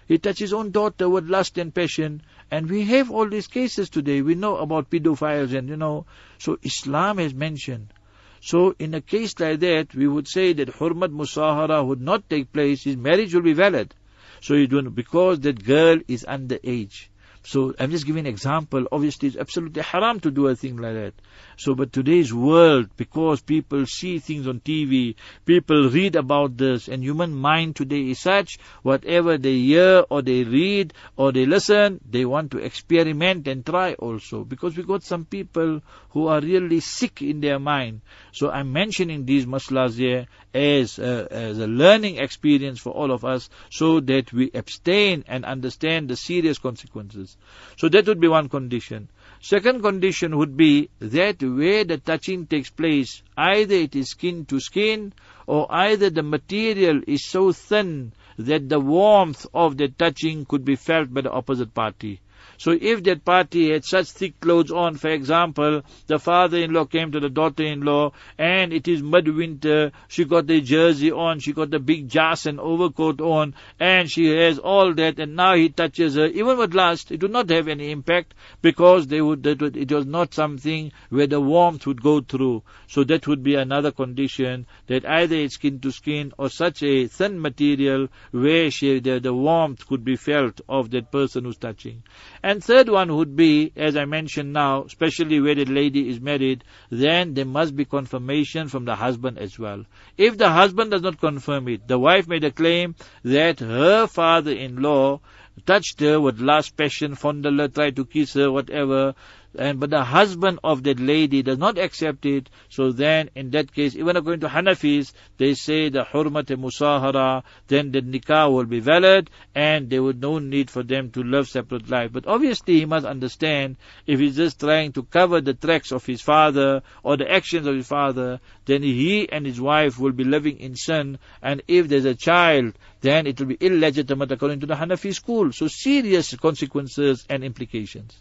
He 0.08 0.18
touches 0.18 0.40
his 0.40 0.54
own 0.54 0.72
daughter 0.72 1.08
with 1.08 1.30
lust 1.30 1.60
and 1.60 1.74
passion. 1.74 2.24
And 2.50 2.68
we 2.68 2.84
have 2.86 3.12
all 3.12 3.30
these 3.30 3.46
cases 3.46 3.92
today. 3.92 4.24
We 4.24 4.34
know 4.34 4.58
about 4.58 4.90
pedophiles 4.90 5.54
and, 5.56 5.70
you 5.70 5.78
know. 5.78 6.08
So 6.40 6.58
Islam 6.64 7.20
has 7.20 7.34
mentioned. 7.34 7.94
So 8.42 8.76
in 8.80 8.96
a 8.96 9.02
case 9.02 9.40
like 9.40 9.60
that, 9.60 9.94
we 9.94 10.08
would 10.08 10.28
say 10.28 10.54
that 10.54 10.70
Hurmat 10.70 11.12
Musahara 11.12 11.86
would 11.86 12.02
not 12.02 12.28
take 12.28 12.52
place. 12.52 12.84
His 12.84 12.98
marriage 12.98 13.36
will 13.36 13.44
be 13.44 13.54
valid. 13.54 13.94
So 14.42 14.54
you 14.54 14.68
don't, 14.68 14.90
because 14.94 15.40
that 15.42 15.64
girl 15.64 16.00
is 16.08 16.26
underage. 16.28 17.08
So 17.44 17.74
I'm 17.80 17.92
just 17.92 18.06
giving 18.06 18.22
an 18.22 18.28
example. 18.28 18.86
Obviously, 18.92 19.30
it's 19.30 19.38
absolutely 19.38 19.82
haram 19.82 20.20
to 20.22 20.32
do 20.32 20.48
a 20.48 20.56
thing 20.56 20.78
like 20.78 20.94
that. 20.94 21.14
So, 21.60 21.76
but 21.76 21.92
today's 21.92 22.34
world, 22.34 22.88
because 22.96 23.42
people 23.42 23.86
see 23.86 24.20
things 24.20 24.48
on 24.48 24.62
TV, 24.62 25.16
people 25.46 25.90
read 25.90 26.16
about 26.16 26.56
this, 26.56 26.88
and 26.88 27.04
human 27.04 27.36
mind 27.36 27.76
today 27.76 28.12
is 28.12 28.20
such, 28.22 28.60
whatever 28.82 29.38
they 29.38 29.58
hear 29.58 30.06
or 30.10 30.22
they 30.22 30.46
read 30.46 30.94
or 31.18 31.34
they 31.34 31.46
listen, 31.46 32.00
they 32.10 32.24
want 32.24 32.52
to 32.52 32.60
experiment 32.60 33.46
and 33.50 33.66
try 33.66 33.94
also. 33.96 34.46
Because 34.46 34.78
we 34.78 34.84
got 34.84 35.04
some 35.04 35.26
people 35.26 35.82
who 36.12 36.28
are 36.28 36.40
really 36.40 36.80
sick 36.80 37.22
in 37.22 37.42
their 37.42 37.60
mind. 37.60 38.00
So 38.32 38.50
I'm 38.50 38.72
mentioning 38.72 39.26
these 39.26 39.46
maslas 39.46 39.98
here 39.98 40.28
as 40.54 40.98
a, 40.98 41.28
as 41.30 41.60
a 41.60 41.68
learning 41.68 42.20
experience 42.20 42.80
for 42.80 42.92
all 42.92 43.12
of 43.12 43.26
us 43.26 43.50
so 43.70 44.00
that 44.00 44.32
we 44.32 44.50
abstain 44.54 45.26
and 45.28 45.44
understand 45.44 46.08
the 46.08 46.16
serious 46.16 46.58
consequences. 46.58 47.36
So 47.78 47.90
that 47.90 48.08
would 48.08 48.22
be 48.22 48.30
one 48.30 48.48
condition. 48.48 49.10
Second 49.42 49.82
condition 49.82 50.38
would 50.38 50.58
be 50.58 50.90
that 51.00 51.42
where 51.58 51.84
the 51.84 51.98
touching 51.98 52.46
takes 52.46 52.70
place, 52.70 53.22
either 53.38 53.76
it 53.76 53.96
is 53.96 54.10
skin 54.10 54.46
to 54.46 54.60
skin 54.60 55.14
or 55.48 55.68
either 55.70 56.10
the 56.10 56.24
material 56.24 57.02
is 57.08 57.26
so 57.26 57.52
thin 57.52 58.12
that 58.38 58.70
the 58.70 58.80
warmth 58.80 59.46
of 59.54 59.78
the 59.78 59.88
touching 59.90 60.46
could 60.46 60.64
be 60.64 60.76
felt 60.76 61.14
by 61.14 61.22
the 61.22 61.32
opposite 61.32 61.74
party. 61.74 62.20
So 62.58 62.78
if 62.80 63.04
that 63.04 63.24
party 63.24 63.72
had 63.72 63.86
such 63.86 64.12
thick 64.12 64.40
clothes 64.40 64.72
on, 64.72 64.96
for 64.96 65.10
example, 65.10 65.82
the 66.08 66.20
father-in-law 66.20 66.86
came 66.86 67.12
to 67.12 67.20
the 67.20 67.30
daughter-in-law 67.30 68.12
and 68.38 68.74
it 68.74 68.88
is 68.88 69.02
midwinter, 69.02 69.92
she 70.08 70.26
got 70.26 70.48
the 70.48 70.62
jersey 70.62 71.12
on, 71.12 71.40
she 71.40 71.54
got 71.54 71.70
the 71.70 71.80
big 71.80 72.10
jas 72.10 72.46
and 72.46 72.60
overcoat 72.60 73.22
on, 73.22 73.56
and 73.80 74.10
she 74.10 74.28
has 74.28 74.60
all 74.60 74.94
that, 74.94 75.20
and 75.20 75.36
now 75.36 75.56
he 75.56 75.70
touches 75.70 76.16
her, 76.16 76.28
even 76.28 76.58
with 76.58 76.74
lust, 76.74 77.12
it 77.12 77.22
would 77.22 77.32
not 77.32 77.50
have 77.50 77.68
any 77.68 77.92
impact 77.92 78.34
because 78.62 79.08
they 79.08 79.22
would, 79.22 79.46
would, 79.46 79.78
it 79.78 79.92
was 79.92 80.06
not 80.06 80.34
something 80.34 80.92
where 81.10 81.28
the 81.28 81.40
warmth 81.40 81.88
would 81.88 82.02
go 82.02 82.22
through. 82.22 82.64
So 82.88 83.04
that 83.06 83.28
would 83.28 83.44
be 83.44 83.56
another 83.56 83.92
condition 83.92 84.66
that 84.88 85.06
either 85.06 85.36
it's 85.36 85.56
skin 85.56 85.80
to 85.82 85.92
skin 85.92 86.34
or 86.38 86.50
such 86.50 86.84
a 86.84 87.08
thin 87.08 87.42
material 87.42 88.08
where 88.32 88.72
she, 88.72 89.00
the, 89.00 89.20
the 89.20 89.34
warmth 89.34 89.88
could 89.88 90.04
be 90.04 90.16
felt 90.16 90.62
of 90.68 90.92
that 90.92 91.12
person 91.12 91.46
who's 91.46 91.58
touching. 91.58 92.04
And 92.42 92.64
third 92.64 92.90
one 92.90 93.16
would 93.16 93.36
be, 93.36 93.72
as 93.76 93.98
I 93.98 94.06
mentioned 94.06 94.54
now, 94.54 94.84
especially 94.84 95.42
where 95.42 95.56
the 95.56 95.66
lady 95.66 96.10
is 96.10 96.22
married, 96.22 96.64
then 96.90 97.34
there 97.34 97.46
must 97.46 97.76
be 97.76 97.86
confirmation 97.86 98.70
from 98.70 98.86
the 98.86 98.96
husband 98.96 99.38
as 99.38 99.60
well. 99.60 99.86
If 100.18 100.38
the 100.38 100.50
husband 100.50 100.92
does 100.92 101.02
not 101.02 101.20
confirm 101.20 101.68
it, 101.68 101.88
the 101.88 102.00
wife 102.00 102.28
made 102.28 102.44
a 102.44 102.52
claim 102.52 102.96
that 103.24 103.60
her 103.60 104.08
father-in-law 104.08 105.20
touched 105.66 106.00
her 106.00 106.22
with 106.22 106.40
lust, 106.40 106.78
passion, 106.78 107.16
fondled 107.16 107.60
her, 107.60 107.68
tried 107.68 107.96
to 107.98 108.06
kiss 108.06 108.34
her, 108.34 108.52
whatever, 108.52 109.16
and 109.60 109.80
but 109.80 109.90
the 109.90 110.04
husband 110.04 110.60
of 110.64 110.84
that 110.84 111.00
lady 111.00 111.44
does 111.44 111.58
not 111.58 111.78
accept 111.78 112.26
it, 112.26 112.50
so 112.70 112.92
then 112.92 113.30
in 113.36 113.52
that 113.52 113.74
case, 113.74 113.96
even 113.96 114.16
according 114.16 114.40
to 114.40 114.48
Hanafis, 114.48 115.12
they 115.38 115.54
say 115.54 115.90
the 115.90 116.04
hurmat 116.04 116.46
musahara, 116.46 117.44
then 117.68 117.92
the 117.92 118.02
nikah 118.02 118.52
will 118.52 118.66
be 118.66 118.80
valid, 118.80 119.30
and 119.54 119.90
there 119.90 120.02
would 120.02 120.22
no 120.22 120.40
need 120.40 120.70
for 120.70 120.82
them 120.82 121.12
to 121.12 121.22
live 121.22 121.48
separate 121.50 121.90
life. 121.90 122.12
But 122.14 122.26
obviously 122.26 122.80
he 122.80 122.86
must 122.86 123.06
understand, 123.06 123.76
if 124.08 124.20
he's 124.20 124.38
just 124.38 124.60
trying 124.60 124.94
to 124.94 125.04
cover 125.04 125.42
the 125.42 125.54
tracks 125.54 125.92
of 125.92 126.06
his 126.06 126.22
father, 126.22 126.82
or 127.04 127.18
the 127.18 127.30
actions 127.30 127.68
of 127.68 127.76
his 127.76 127.88
father, 127.88 128.40
then 128.66 128.82
he 128.82 129.30
and 129.30 129.46
his 129.46 129.60
wife 129.60 130.00
will 130.00 130.14
be 130.14 130.24
living 130.24 130.60
in 130.60 130.76
sin, 130.76 131.20
and 131.42 131.62
if 131.68 131.90
there's 131.90 132.06
a 132.06 132.16
child, 132.16 132.74
then 133.02 133.28
it 133.28 133.40
will 133.40 133.48
be 133.48 133.58
illegitimate 133.60 134.32
according 134.32 134.62
to 134.62 134.66
the 134.66 134.76
Hanafi 134.76 135.14
school. 135.14 135.52
So 135.52 135.68
serious 135.68 136.34
consequences 136.36 137.26
and 137.30 137.44
implications. 137.44 138.18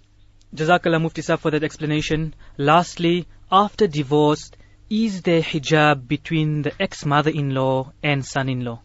Jazakallah 0.55 1.03
Mufti 1.03 1.23
Sahib 1.23 1.41
for 1.41 1.51
that 1.51 1.63
explanation. 1.63 2.35
Lastly, 2.57 3.27
after 3.53 3.87
divorce, 3.87 4.51
is 4.89 5.23
there 5.23 5.43
hijab 5.43 6.09
between 6.09 6.63
the 6.63 6.73
ex-mother-in-law 6.81 7.93
and 8.03 8.25
son-in-law? 8.25 8.81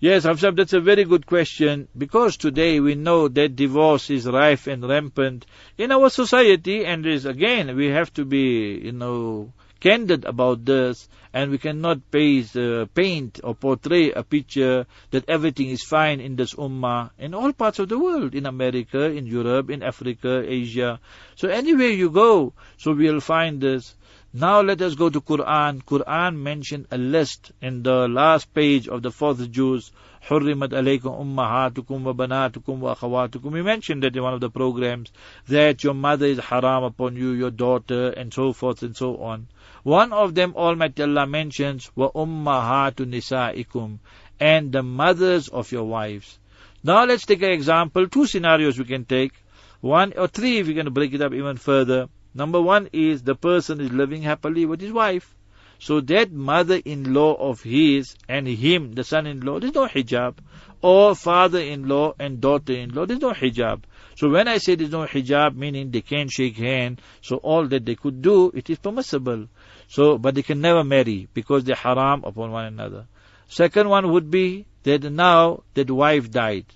Yes, 0.00 0.26
Hafsab, 0.26 0.56
that's 0.56 0.74
a 0.74 0.80
very 0.80 1.04
good 1.04 1.26
question 1.26 1.88
because 1.96 2.36
today 2.36 2.78
we 2.78 2.94
know 2.94 3.26
that 3.26 3.56
divorce 3.56 4.10
is 4.10 4.26
rife 4.26 4.66
and 4.66 4.86
rampant 4.86 5.46
in 5.76 5.90
our 5.90 6.10
society 6.10 6.84
and 6.84 7.04
is 7.06 7.24
again, 7.24 7.74
we 7.74 7.86
have 7.86 8.12
to 8.14 8.24
be, 8.24 8.78
you 8.84 8.92
know, 8.92 9.52
candid 9.80 10.24
about 10.24 10.64
this 10.64 11.08
and 11.32 11.50
we 11.50 11.58
cannot 11.58 12.10
paste, 12.10 12.56
uh, 12.56 12.86
paint 12.94 13.40
or 13.44 13.54
portray 13.54 14.10
a 14.12 14.22
picture 14.22 14.86
that 15.10 15.28
everything 15.28 15.68
is 15.68 15.82
fine 15.82 16.20
in 16.20 16.36
this 16.36 16.54
ummah 16.54 17.10
in 17.18 17.34
all 17.34 17.52
parts 17.52 17.78
of 17.78 17.88
the 17.88 17.98
world, 17.98 18.34
in 18.34 18.46
America, 18.46 19.04
in 19.04 19.26
Europe, 19.26 19.70
in 19.70 19.82
Africa, 19.82 20.42
Asia. 20.46 20.98
So 21.36 21.48
anywhere 21.48 21.90
you 21.90 22.10
go, 22.10 22.54
so 22.76 22.92
we'll 22.92 23.20
find 23.20 23.60
this. 23.60 23.94
Now 24.34 24.60
let 24.60 24.82
us 24.82 24.94
go 24.94 25.08
to 25.08 25.22
Quran. 25.22 25.82
Quran 25.84 26.36
mentioned 26.36 26.88
a 26.90 26.98
list 26.98 27.50
in 27.62 27.82
the 27.82 28.06
last 28.08 28.52
page 28.52 28.86
of 28.86 29.00
the 29.00 29.10
fourth 29.10 29.50
Juz. 29.50 29.90
حرمت 30.28 30.74
عليكم 30.74 31.08
أمهاتكم 31.08 32.06
وبناتكم 32.06 32.82
وأخواتكم 32.82 33.52
We 33.52 33.62
mentioned 33.62 34.02
that 34.02 34.14
in 34.14 34.22
one 34.22 34.34
of 34.34 34.40
the 34.40 34.50
programs 34.50 35.10
that 35.46 35.82
your 35.82 35.94
mother 35.94 36.26
is 36.26 36.38
haram 36.38 36.84
upon 36.84 37.16
you, 37.16 37.30
your 37.30 37.50
daughter, 37.50 38.10
and 38.10 38.34
so 38.34 38.52
forth 38.52 38.82
and 38.82 38.94
so 38.94 39.16
on. 39.16 39.46
One 39.82 40.12
of 40.12 40.34
them 40.34 40.52
Almighty 40.54 41.04
Allah 41.04 41.26
mentions 41.26 41.90
وَأُمَّهَاتُ 41.96 42.96
نِسَائِكُمْ 42.96 43.98
and 44.38 44.72
the 44.72 44.82
mothers 44.82 45.48
of 45.48 45.72
your 45.72 45.84
wives. 45.84 46.38
Now 46.82 47.06
let's 47.06 47.24
take 47.24 47.40
an 47.40 47.52
example, 47.52 48.06
two 48.08 48.26
scenarios 48.26 48.78
we 48.78 48.84
can 48.84 49.06
take, 49.06 49.32
one 49.80 50.12
or 50.18 50.28
three 50.28 50.58
if 50.58 50.66
we 50.66 50.74
can 50.74 50.92
break 50.92 51.14
it 51.14 51.22
up 51.22 51.32
even 51.32 51.56
further. 51.56 52.08
Number 52.34 52.60
one 52.60 52.88
is 52.92 53.22
the 53.22 53.34
person 53.34 53.80
is 53.80 53.92
living 53.92 54.22
happily 54.22 54.66
with 54.66 54.80
his 54.80 54.92
wife. 54.92 55.34
So 55.80 56.00
that 56.00 56.32
mother-in-law 56.32 57.34
of 57.34 57.62
his 57.62 58.16
and 58.28 58.48
him, 58.48 58.92
the 58.92 59.04
son-in-law, 59.04 59.60
there's 59.60 59.74
no 59.74 59.86
hijab. 59.86 60.38
Or 60.82 61.14
father-in-law 61.14 62.14
and 62.18 62.40
daughter-in-law, 62.40 63.06
there's 63.06 63.20
no 63.20 63.32
hijab. 63.32 63.82
So 64.16 64.28
when 64.28 64.48
I 64.48 64.58
say 64.58 64.74
there's 64.74 64.90
no 64.90 65.06
hijab, 65.06 65.54
meaning 65.54 65.90
they 65.90 66.00
can't 66.00 66.30
shake 66.30 66.56
hand, 66.56 67.00
so 67.22 67.36
all 67.36 67.66
that 67.68 67.86
they 67.86 67.94
could 67.94 68.20
do, 68.22 68.50
it 68.52 68.68
is 68.68 68.78
permissible. 68.78 69.46
So, 69.88 70.18
but 70.18 70.34
they 70.34 70.42
can 70.42 70.60
never 70.60 70.82
marry 70.82 71.28
because 71.32 71.64
they're 71.64 71.76
haram 71.76 72.24
upon 72.24 72.50
one 72.50 72.64
another. 72.64 73.06
Second 73.48 73.88
one 73.88 74.10
would 74.12 74.30
be 74.30 74.66
that 74.82 75.04
now 75.04 75.62
that 75.74 75.90
wife 75.90 76.30
died. 76.30 76.66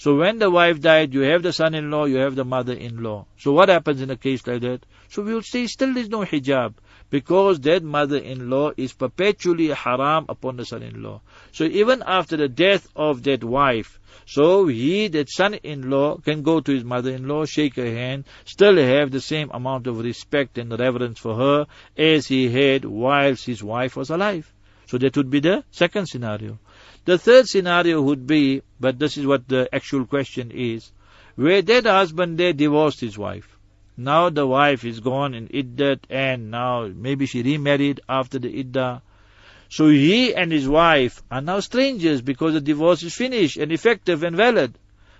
So 0.00 0.16
when 0.16 0.38
the 0.38 0.50
wife 0.50 0.80
died, 0.80 1.12
you 1.12 1.20
have 1.20 1.42
the 1.42 1.52
son-in-law, 1.52 2.06
you 2.06 2.16
have 2.16 2.34
the 2.34 2.46
mother-in-law. 2.46 3.26
So 3.36 3.52
what 3.52 3.68
happens 3.68 4.00
in 4.00 4.08
a 4.10 4.16
case 4.16 4.46
like 4.46 4.62
that? 4.62 4.86
So 5.10 5.20
we 5.20 5.34
will 5.34 5.42
say 5.42 5.66
still 5.66 5.92
there 5.92 6.02
is 6.02 6.08
no 6.08 6.20
hijab 6.20 6.72
because 7.10 7.60
that 7.60 7.82
mother-in-law 7.82 8.70
is 8.78 8.94
perpetually 8.94 9.68
haram 9.68 10.24
upon 10.30 10.56
the 10.56 10.64
son-in-law. 10.64 11.20
So 11.52 11.64
even 11.64 12.02
after 12.06 12.38
the 12.38 12.48
death 12.48 12.88
of 12.96 13.24
that 13.24 13.44
wife, 13.44 14.00
so 14.24 14.68
he, 14.68 15.08
that 15.08 15.28
son-in-law, 15.28 16.20
can 16.20 16.40
go 16.40 16.60
to 16.60 16.72
his 16.72 16.82
mother-in-law, 16.82 17.44
shake 17.44 17.76
her 17.76 17.84
hand, 17.84 18.24
still 18.46 18.78
have 18.78 19.10
the 19.10 19.20
same 19.20 19.50
amount 19.52 19.86
of 19.86 19.98
respect 19.98 20.56
and 20.56 20.80
reverence 20.80 21.18
for 21.18 21.34
her 21.34 21.66
as 21.98 22.26
he 22.26 22.48
had 22.48 22.86
whilst 22.86 23.44
his 23.44 23.62
wife 23.62 23.96
was 23.96 24.08
alive. 24.08 24.50
So 24.86 24.96
that 24.96 25.14
would 25.18 25.28
be 25.28 25.40
the 25.40 25.62
second 25.70 26.06
scenario. 26.06 26.58
The 27.04 27.18
third 27.18 27.48
scenario 27.48 28.00
would 28.02 28.26
be, 28.26 28.62
but 28.78 28.98
this 28.98 29.16
is 29.16 29.26
what 29.26 29.48
the 29.48 29.68
actual 29.72 30.04
question 30.04 30.50
is, 30.50 30.92
where 31.34 31.62
that 31.62 31.84
husband 31.86 32.38
there 32.38 32.52
divorced 32.52 33.00
his 33.00 33.16
wife. 33.16 33.56
Now 33.96 34.30
the 34.30 34.46
wife 34.46 34.84
is 34.84 35.00
gone 35.00 35.34
in 35.34 35.48
iddat 35.48 36.00
and 36.08 36.50
now 36.50 36.86
maybe 36.86 37.26
she 37.26 37.42
remarried 37.42 38.00
after 38.08 38.38
the 38.38 38.60
iddah. 38.60 39.02
So 39.68 39.88
he 39.88 40.34
and 40.34 40.50
his 40.50 40.68
wife 40.68 41.22
are 41.30 41.40
now 41.40 41.60
strangers 41.60 42.22
because 42.22 42.54
the 42.54 42.60
divorce 42.60 43.02
is 43.02 43.14
finished 43.14 43.56
and 43.56 43.70
effective 43.70 44.22
and 44.22 44.36
valid. 44.36 44.74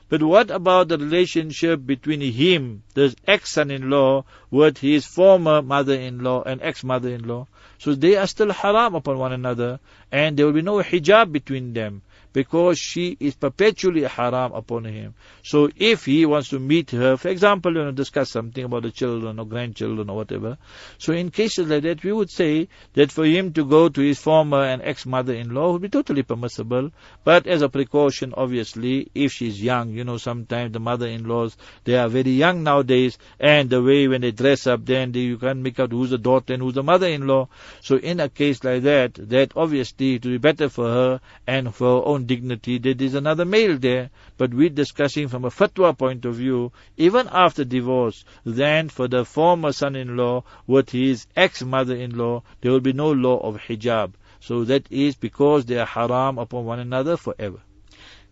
But 0.08 0.22
what 0.22 0.50
about 0.50 0.88
the 0.88 0.98
relationship 0.98 1.86
between 1.86 2.20
him, 2.20 2.82
the 2.94 3.14
ex-son-in-law, 3.26 4.24
with 4.50 4.78
his 4.78 5.06
former 5.06 5.62
mother-in-law 5.62 6.42
and 6.44 6.60
ex-mother-in-law? 6.62 7.46
So 7.80 7.94
they 7.94 8.14
are 8.16 8.26
still 8.26 8.52
haram 8.52 8.94
upon 8.94 9.16
one 9.16 9.32
another, 9.32 9.80
and 10.12 10.36
there 10.36 10.44
will 10.44 10.52
be 10.52 10.60
no 10.62 10.82
hijab 10.82 11.32
between 11.32 11.72
them 11.72 12.02
because 12.32 12.78
she 12.78 13.16
is 13.20 13.34
perpetually 13.34 14.02
haram 14.02 14.52
upon 14.52 14.84
him. 14.84 15.14
So 15.42 15.68
if 15.76 16.04
he 16.04 16.26
wants 16.26 16.50
to 16.50 16.58
meet 16.58 16.90
her, 16.90 17.16
for 17.16 17.28
example, 17.28 17.74
you 17.74 17.84
know, 17.84 17.92
discuss 17.92 18.30
something 18.30 18.64
about 18.64 18.82
the 18.82 18.90
children 18.90 19.38
or 19.38 19.46
grandchildren 19.46 20.10
or 20.10 20.16
whatever, 20.16 20.58
so 20.98 21.12
in 21.12 21.30
cases 21.30 21.68
like 21.68 21.82
that, 21.82 22.02
we 22.04 22.12
would 22.12 22.30
say 22.30 22.68
that 22.94 23.10
for 23.10 23.24
him 23.24 23.52
to 23.54 23.64
go 23.64 23.88
to 23.88 24.00
his 24.00 24.18
former 24.18 24.62
and 24.62 24.82
ex-mother-in-law 24.82 25.72
would 25.72 25.82
be 25.82 25.88
totally 25.88 26.22
permissible, 26.22 26.90
but 27.24 27.46
as 27.46 27.62
a 27.62 27.68
precaution, 27.68 28.34
obviously, 28.36 29.10
if 29.14 29.32
she's 29.32 29.62
young, 29.62 29.90
you 29.90 30.04
know, 30.04 30.16
sometimes 30.16 30.72
the 30.72 30.80
mother-in-laws, 30.80 31.56
they 31.84 31.96
are 31.96 32.08
very 32.08 32.30
young 32.30 32.62
nowadays, 32.62 33.18
and 33.38 33.70
the 33.70 33.82
way 33.82 34.08
when 34.08 34.20
they 34.20 34.30
dress 34.30 34.66
up, 34.66 34.84
then 34.84 35.12
they, 35.12 35.20
you 35.20 35.38
can't 35.38 35.60
make 35.60 35.78
out 35.80 35.92
who's 35.92 36.10
the 36.10 36.18
daughter 36.18 36.54
and 36.54 36.62
who's 36.62 36.74
the 36.74 36.82
mother-in-law. 36.82 37.48
So 37.82 37.96
in 37.96 38.20
a 38.20 38.28
case 38.28 38.62
like 38.64 38.82
that, 38.82 39.14
that 39.14 39.52
obviously 39.56 40.14
it 40.14 40.24
would 40.24 40.32
be 40.32 40.38
better 40.38 40.68
for 40.68 40.86
her 40.88 41.20
and 41.46 41.74
for 41.74 42.00
her 42.00 42.06
own 42.06 42.19
own 42.20 42.26
dignity, 42.26 42.76
there 42.76 42.94
is 42.98 43.14
another 43.14 43.46
male 43.46 43.78
there. 43.78 44.10
But 44.36 44.52
we're 44.52 44.68
discussing 44.68 45.28
from 45.28 45.46
a 45.46 45.50
fatwa 45.50 45.96
point 45.96 46.26
of 46.26 46.34
view, 46.34 46.72
even 46.98 47.28
after 47.32 47.64
divorce, 47.64 48.24
then 48.44 48.90
for 48.90 49.08
the 49.08 49.24
former 49.24 49.72
son-in-law 49.72 50.44
with 50.66 50.90
his 50.90 51.26
ex-mother-in-law, 51.34 52.42
there 52.60 52.72
will 52.72 52.80
be 52.80 52.92
no 52.92 53.10
law 53.12 53.38
of 53.38 53.56
hijab. 53.56 54.12
So 54.40 54.64
that 54.64 54.86
is 54.90 55.16
because 55.16 55.64
they 55.64 55.78
are 55.78 55.86
haram 55.86 56.38
upon 56.38 56.66
one 56.66 56.78
another 56.78 57.16
forever. 57.16 57.60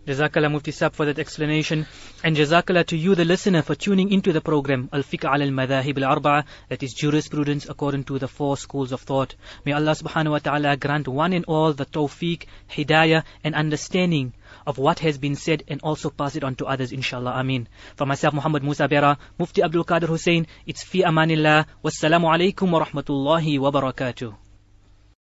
Jazakallah 0.09 0.51
Mufti 0.51 0.71
Sab 0.71 0.95
for 0.95 1.05
that 1.05 1.19
explanation. 1.19 1.87
And 2.25 2.35
Jazakallah 2.35 2.87
to 2.87 2.97
you, 2.97 3.15
the 3.15 3.27
listener, 3.27 3.61
for 3.61 3.75
tuning 3.75 4.11
into 4.11 4.33
the 4.33 4.41
program 4.41 4.89
Al-Fiqh 4.91 5.27
al 5.27 5.51
Madahib 5.51 6.03
al-Arba'a, 6.03 6.45
that 6.71 6.83
is 6.83 6.95
jurisprudence 6.95 7.69
according 7.69 8.05
to 8.05 8.19
the 8.19 8.27
four 8.27 8.57
schools 8.57 8.93
of 8.93 9.03
thought. 9.03 9.35
May 9.67 9.73
Allah 9.73 9.93
subhanahu 9.93 10.31
wa 10.31 10.39
ta'ala 10.39 10.79
grant 10.79 11.09
one 11.09 11.35
and 11.35 11.45
all 11.45 11.75
the 11.75 11.85
tawfiq, 11.85 12.47
hidayah, 12.71 13.25
and 13.45 13.55
understanding 13.55 14.33
of 14.67 14.79
what 14.79 15.01
has 15.01 15.19
been 15.19 15.37
said 15.37 15.65
and 15.69 15.83
also 15.83 16.09
pass 16.09 16.37
it 16.37 16.43
on 16.43 16.55
to 16.55 16.65
others, 16.65 16.91
inshallah. 16.91 17.33
Ameen. 17.33 17.69
For 17.97 18.07
myself, 18.07 18.33
Muhammad 18.33 18.63
Musa 18.63 18.89
Bera, 18.89 19.19
Mufti 19.39 19.63
Abdul 19.63 19.85
Qadir 19.85 20.09
Hussein, 20.09 20.47
it's 20.65 20.83
fi 20.83 21.03
amanillah. 21.03 21.67
Wassalamu 21.85 22.33
alaikum 22.35 22.71
wa 22.71 22.83
rahmatullahi 22.83 23.59
wa 23.59 23.71
barakatuh. 23.71 24.48